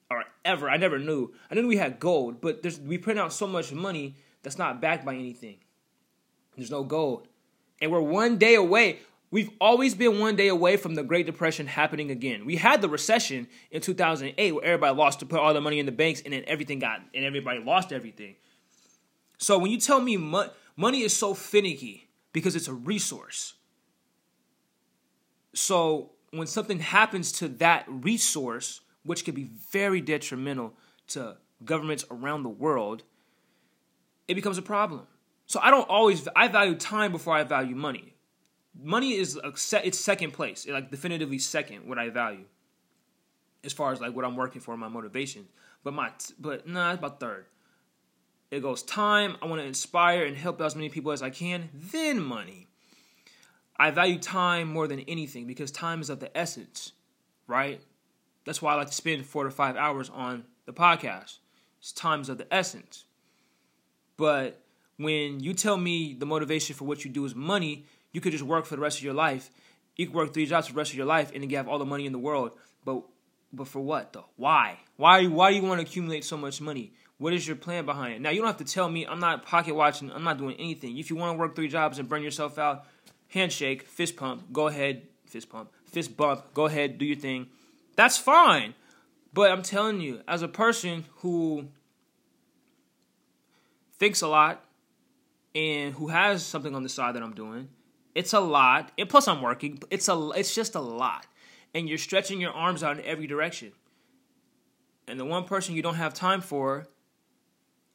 [0.09, 0.69] or ever.
[0.69, 1.33] I never knew.
[1.51, 4.81] I knew we had gold, but there's we print out so much money that's not
[4.81, 5.57] backed by anything.
[6.55, 7.27] There's no gold,
[7.81, 8.99] and we're one day away.
[9.31, 12.45] We've always been one day away from the Great Depression happening again.
[12.45, 15.85] We had the recession in 2008 where everybody lost to put all the money in
[15.85, 18.35] the banks and then everything got and everybody lost everything.
[19.37, 23.53] So when you tell me mo- money is so finicky because it's a resource.
[25.53, 30.73] So when something happens to that resource, which can be very detrimental
[31.07, 33.03] to governments around the world,
[34.27, 35.07] it becomes a problem.
[35.45, 38.15] So I don't always I value time before I value money.
[38.77, 42.45] Money is a set, it's second place, like definitively second what I value,
[43.63, 45.47] as far as like what I'm working for, my motivation.
[45.83, 47.45] But my but nah, it's about third.
[48.51, 49.37] It goes time.
[49.41, 51.69] I want to inspire and help as many people as I can.
[51.73, 52.67] Then money.
[53.77, 56.93] I value time more than anything because time is of the essence,
[57.47, 57.81] right?
[58.45, 61.39] That's why I like to spend four to five hours on the podcast.
[61.79, 63.05] It's times of the essence.
[64.17, 64.61] But
[64.97, 68.43] when you tell me the motivation for what you do is money, you could just
[68.43, 69.49] work for the rest of your life.
[69.97, 71.67] You could work three jobs for the rest of your life and then you have
[71.67, 72.51] all the money in the world.
[72.85, 73.03] But
[73.51, 74.25] but for what though?
[74.35, 74.79] Why?
[74.95, 76.93] Why why do you want to accumulate so much money?
[77.17, 78.21] What is your plan behind it?
[78.21, 79.05] Now you don't have to tell me.
[79.05, 80.11] I'm not pocket watching.
[80.11, 80.97] I'm not doing anything.
[80.97, 82.85] If you want to work three jobs and burn yourself out,
[83.29, 87.47] handshake, fist pump, go ahead, fist pump, fist bump, go ahead, do your thing.
[87.95, 88.73] That's fine.
[89.33, 91.67] But I'm telling you, as a person who
[93.97, 94.63] thinks a lot
[95.53, 97.69] and who has something on the side that I'm doing,
[98.13, 98.91] it's a lot.
[98.97, 99.79] And plus I'm working.
[99.89, 101.27] It's a it's just a lot.
[101.73, 103.73] And you're stretching your arms out in every direction.
[105.07, 106.87] And the one person you don't have time for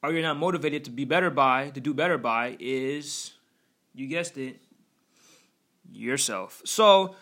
[0.03, 3.33] or you're not motivated to be better by, to do better by, is,
[3.95, 4.61] you guessed it,
[5.93, 6.63] yourself.
[6.65, 7.15] So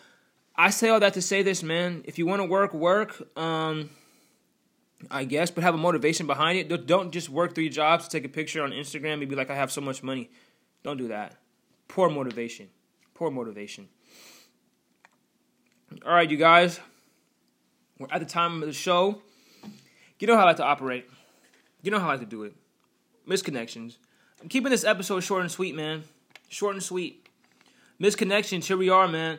[0.55, 2.03] I say all that to say this, man.
[2.05, 3.37] If you want to work, work.
[3.37, 3.89] Um,
[5.09, 6.85] I guess, but have a motivation behind it.
[6.85, 9.71] Don't just work three jobs take a picture on Instagram and be like, I have
[9.71, 10.29] so much money.
[10.83, 11.37] Don't do that.
[11.87, 12.67] Poor motivation.
[13.13, 13.87] Poor motivation.
[16.05, 16.81] All right, you guys.
[17.97, 19.21] We're at the time of the show.
[20.19, 21.09] You know how I like to operate.
[21.81, 22.53] You know how I like to do it
[23.29, 23.97] misconnections.
[24.41, 26.03] I'm keeping this episode short and sweet, man.
[26.49, 27.27] Short and sweet.
[28.01, 29.37] Misconnections, here we are, man.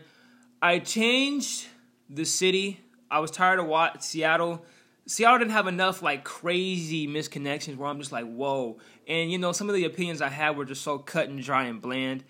[0.62, 1.66] I changed
[2.08, 2.80] the city.
[3.10, 4.64] I was tired of what Seattle.
[5.06, 8.78] Seattle didn't have enough like crazy misconnections where I'm just like, whoa.
[9.08, 11.64] And you know, some of the opinions I had were just so cut and dry
[11.64, 12.22] and bland.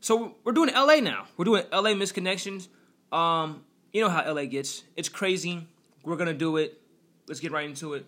[0.00, 1.26] So we're doing LA now.
[1.36, 2.68] We're doing LA misconnections.
[3.10, 4.82] Um, you know how LA gets.
[4.96, 5.66] It's crazy.
[6.04, 6.80] We're gonna do it.
[7.26, 8.04] Let's get right into it.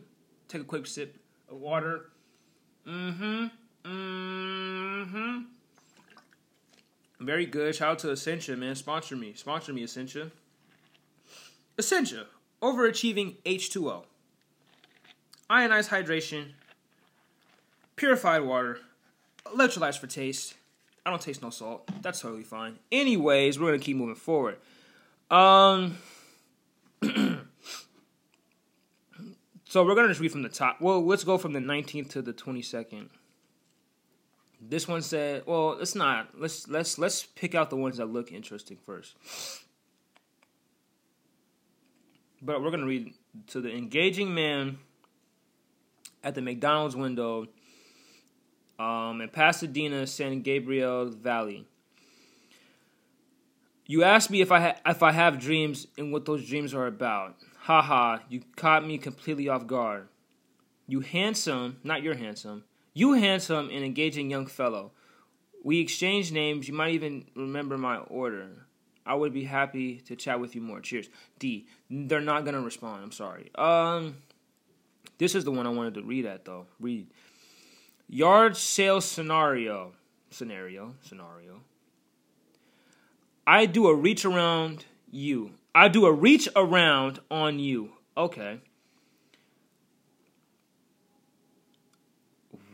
[0.48, 1.16] Take a quick sip
[1.48, 2.09] of water.
[2.90, 3.46] Mm-hmm.
[3.84, 5.38] Mm-hmm.
[7.20, 7.74] Very good.
[7.74, 8.74] Shout out to Essentia, man.
[8.74, 9.34] Sponsor me.
[9.34, 10.30] Sponsor me, Essentia.
[11.78, 12.26] Essentia.
[12.60, 14.04] Overachieving H2O.
[15.48, 16.46] Ionized hydration.
[17.96, 18.80] Purified water.
[19.44, 20.54] Electrolytes for taste.
[21.06, 21.88] I don't taste no salt.
[22.02, 22.78] That's totally fine.
[22.90, 24.56] Anyways, we're gonna keep moving forward.
[25.30, 25.96] Um
[29.70, 30.80] So we're gonna just read from the top.
[30.80, 33.08] Well, let's go from the 19th to the 22nd.
[34.60, 36.36] This one said, "Well, let's not.
[36.36, 39.14] Let's let's let's pick out the ones that look interesting first.
[42.42, 43.14] But we're gonna read
[43.50, 44.80] to the engaging man
[46.24, 47.46] at the McDonald's window
[48.76, 51.64] um, in Pasadena, San Gabriel Valley.
[53.86, 56.88] You asked me if I ha- if I have dreams and what those dreams are
[56.88, 57.36] about.
[57.64, 58.20] Ha ha!
[58.28, 60.08] You caught me completely off guard.
[60.86, 62.64] You handsome, not your handsome.
[62.94, 64.92] You handsome and engaging young fellow.
[65.62, 66.68] We exchanged names.
[66.68, 68.66] You might even remember my order.
[69.04, 70.80] I would be happy to chat with you more.
[70.80, 71.10] Cheers.
[71.38, 71.66] D.
[71.90, 73.02] They're not gonna respond.
[73.02, 73.50] I'm sorry.
[73.56, 74.16] Um,
[75.18, 76.66] this is the one I wanted to read at though.
[76.80, 77.08] Read.
[78.08, 79.92] Yard sale scenario.
[80.30, 80.94] Scenario.
[81.02, 81.60] Scenario.
[83.46, 85.52] I do a reach around you.
[85.74, 87.92] I do a reach around on you.
[88.16, 88.60] Okay.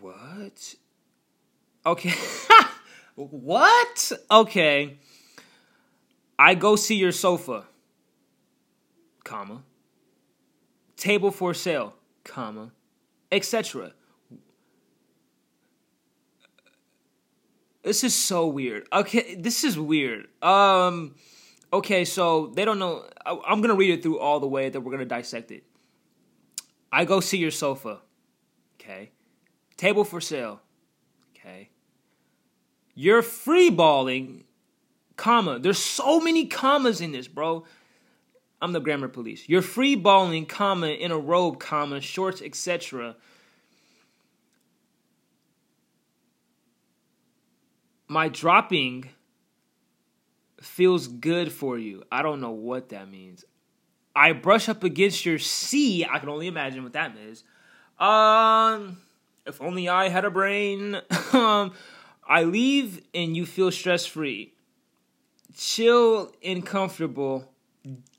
[0.00, 0.74] What?
[1.84, 2.14] Okay.
[3.14, 4.12] what?
[4.30, 4.98] Okay.
[6.38, 7.64] I go see your sofa,
[9.24, 9.62] comma,
[10.96, 11.94] table for sale,
[12.24, 12.72] comma,
[13.32, 13.92] etc.
[17.82, 18.86] This is so weird.
[18.92, 20.26] Okay, this is weird.
[20.42, 21.14] Um,
[21.72, 23.04] okay, so they don't know.
[23.24, 25.64] I, I'm gonna read it through all the way that we're gonna dissect it.
[26.92, 28.00] I go see your sofa.
[28.80, 29.10] Okay.
[29.76, 30.60] Table for sale.
[31.36, 31.70] Okay.
[32.94, 34.44] You're free balling
[35.16, 35.58] comma.
[35.58, 37.64] There's so many commas in this, bro.
[38.60, 39.48] I'm the grammar police.
[39.48, 43.16] You're free balling, comma, in a robe, comma, shorts, etc.
[48.08, 49.10] My dropping
[50.66, 52.02] feels good for you.
[52.10, 53.44] I don't know what that means.
[54.14, 56.04] I brush up against your C.
[56.04, 57.44] I can only imagine what that means.
[57.98, 58.98] Um,
[59.44, 61.00] if only I had a brain.
[61.32, 61.72] um,
[62.28, 64.52] I leave and you feel stress free
[65.56, 67.50] chill and comfortable.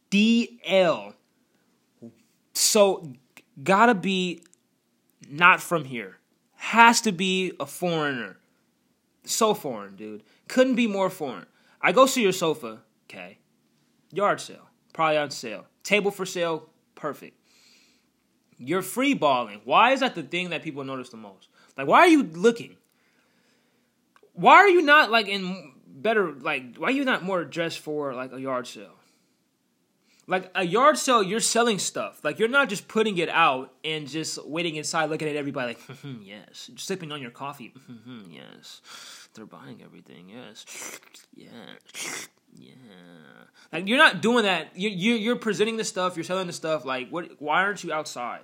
[0.09, 1.13] DL.
[2.53, 3.13] So
[3.61, 4.41] gotta be
[5.29, 6.17] not from here.
[6.55, 8.37] Has to be a foreigner.
[9.25, 10.23] So foreign, dude.
[10.47, 11.45] Couldn't be more foreign.
[11.81, 13.39] I go see your sofa, okay.
[14.11, 14.69] Yard sale.
[14.93, 15.65] Probably on sale.
[15.83, 17.37] Table for sale, perfect.
[18.57, 19.61] You're free balling.
[19.63, 21.49] Why is that the thing that people notice the most?
[21.77, 22.77] Like, why are you looking?
[24.33, 28.13] Why are you not like in better like why are you not more dressed for
[28.13, 28.96] like a yard sale?
[30.29, 32.19] Like a yard sale, you're selling stuff.
[32.21, 35.99] Like you're not just putting it out and just waiting inside, looking at everybody like,
[35.99, 37.73] hmm, yes, sipping on your coffee.
[37.87, 38.81] Hmm, yes,
[39.33, 40.29] they're buying everything.
[40.29, 40.99] Yes,
[41.33, 41.47] yeah,
[42.53, 42.73] yeah.
[43.71, 44.75] Like you're not doing that.
[44.75, 46.17] You you you're presenting the stuff.
[46.17, 46.83] You're selling the stuff.
[46.83, 47.39] Like what?
[47.39, 48.41] Why aren't you outside?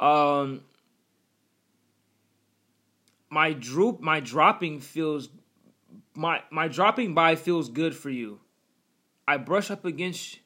[0.00, 0.62] Um,
[3.30, 5.28] my droop, my dropping feels
[6.16, 8.40] my my dropping by feels good for you.
[9.26, 10.40] I brush up against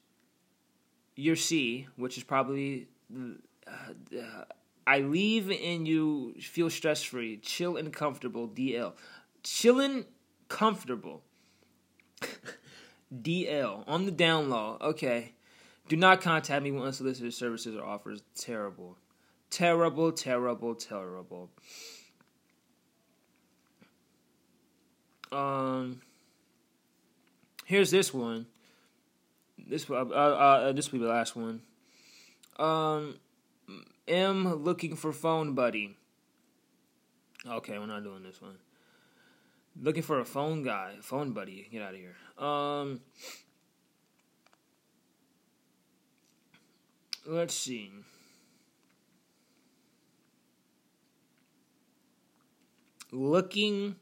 [1.14, 4.44] your C, which is probably uh, uh,
[4.86, 8.48] I leave and you feel stress free, chill and comfortable.
[8.48, 8.92] DL,
[9.42, 10.04] chilling
[10.48, 11.22] comfortable.
[13.22, 14.78] DL on the down low.
[14.80, 15.32] Okay,
[15.88, 18.22] do not contact me when unsolicited services or offers.
[18.34, 18.96] Terrible,
[19.50, 21.50] terrible, terrible, terrible.
[25.32, 26.00] Um,
[27.64, 28.46] here's this one.
[29.66, 31.62] This uh, uh, this will be the last one.
[32.58, 33.18] Um,
[34.06, 35.96] M looking for phone buddy.
[37.46, 38.58] Okay, we're not doing this one.
[39.80, 41.68] Looking for a phone guy, phone buddy.
[41.70, 42.16] Get out of here.
[42.38, 43.00] Um,
[47.26, 47.90] let's see.
[53.12, 53.96] Looking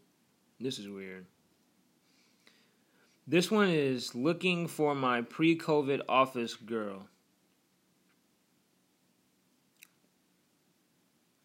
[0.60, 1.26] this is weird.
[3.26, 7.08] This one is looking for my pre COVID office girl.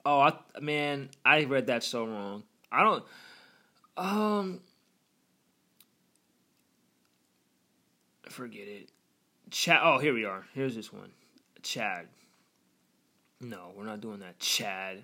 [0.05, 2.43] Oh, I, man, I read that so wrong.
[2.71, 3.03] I don't.
[3.97, 4.61] Um.
[8.29, 8.91] Forget it.
[9.49, 9.79] Chad.
[9.83, 10.45] Oh, here we are.
[10.53, 11.11] Here's this one.
[11.63, 12.07] Chad.
[13.41, 14.39] No, we're not doing that.
[14.39, 15.03] Chad.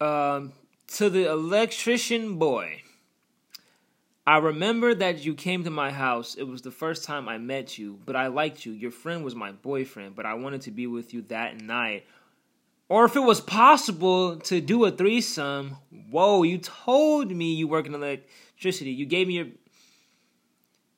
[0.00, 0.52] Um,
[0.94, 2.82] to the electrician boy.
[4.26, 6.34] I remember that you came to my house.
[6.34, 8.72] It was the first time I met you, but I liked you.
[8.72, 12.06] Your friend was my boyfriend, but I wanted to be with you that night.
[12.88, 15.76] Or if it was possible to do a threesome.
[16.10, 18.90] Whoa, you told me you work in electricity.
[18.90, 19.46] You gave me your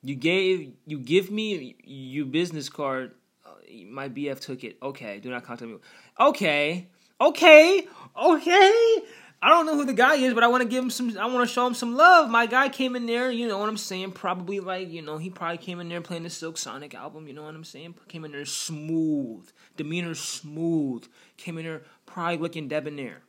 [0.03, 3.11] you gave you give me your business card.
[3.45, 3.51] Uh,
[3.89, 4.77] my BF took it.
[4.81, 5.77] Okay, do not contact me.
[6.19, 6.87] Okay,
[7.19, 9.03] okay, okay.
[9.39, 11.15] I don't know who the guy is, but I want to give him some.
[11.15, 12.27] I want to show him some love.
[12.29, 14.13] My guy came in there, you know what I'm saying?
[14.13, 17.27] Probably like, you know, he probably came in there playing the Silk Sonic album.
[17.27, 17.95] You know what I'm saying?
[18.07, 21.07] Came in there smooth, demeanor smooth.
[21.37, 23.21] Came in there probably looking debonair.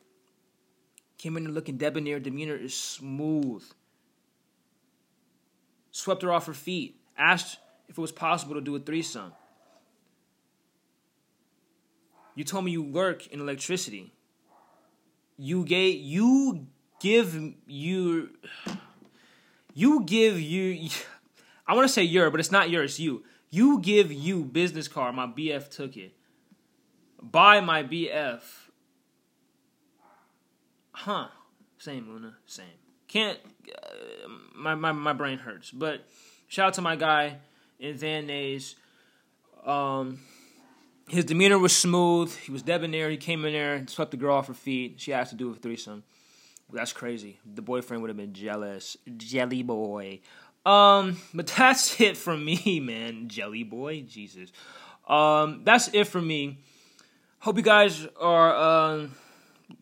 [1.19, 2.21] Came in there looking debonair.
[2.21, 3.63] Demeanor is smooth.
[5.91, 6.97] Swept her off her feet.
[7.19, 9.33] Asked if it was possible to do a threesome.
[12.35, 14.15] You told me you work in electricity
[15.39, 16.66] you gave you
[17.01, 18.30] give you
[19.72, 20.91] you give you
[21.66, 22.99] I want to say your, but it's not yours.
[22.99, 25.14] You you give you business card.
[25.14, 26.14] My BF took it.
[27.22, 28.43] Buy my BF.
[30.93, 31.28] Huh?
[31.78, 32.36] Same Luna.
[32.47, 32.66] Same.
[33.07, 33.39] Can't.
[33.70, 35.70] Uh, my my my brain hurts.
[35.70, 36.07] But
[36.49, 37.39] shout out to my guy
[37.78, 38.74] in Van Nuys.
[39.64, 40.20] Um
[41.09, 42.35] his demeanor was smooth.
[42.37, 43.11] He was debonair.
[43.11, 45.01] He came in there and swept the girl off her feet.
[45.01, 46.05] She asked to do a threesome.
[46.73, 47.39] That's crazy.
[47.55, 48.97] The boyfriend would have been jealous.
[49.17, 50.21] Jelly boy.
[50.67, 53.29] Um, but that's it for me, man.
[53.29, 54.53] Jelly boy, Jesus.
[55.09, 56.59] Um, that's it for me.
[57.41, 59.07] Hope you guys are uh,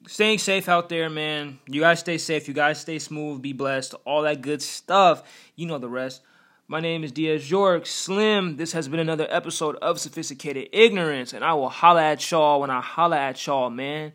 [0.06, 1.58] staying safe out there, man.
[1.66, 2.46] You guys stay safe.
[2.46, 3.42] You guys stay smooth.
[3.42, 3.94] Be blessed.
[4.04, 5.22] All that good stuff.
[5.56, 6.22] You know the rest.
[6.68, 8.56] My name is Diaz York Slim.
[8.56, 12.70] This has been another episode of Sophisticated Ignorance, and I will holla at y'all when
[12.70, 14.14] I holla at y'all, man.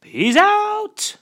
[0.00, 1.16] Peace out.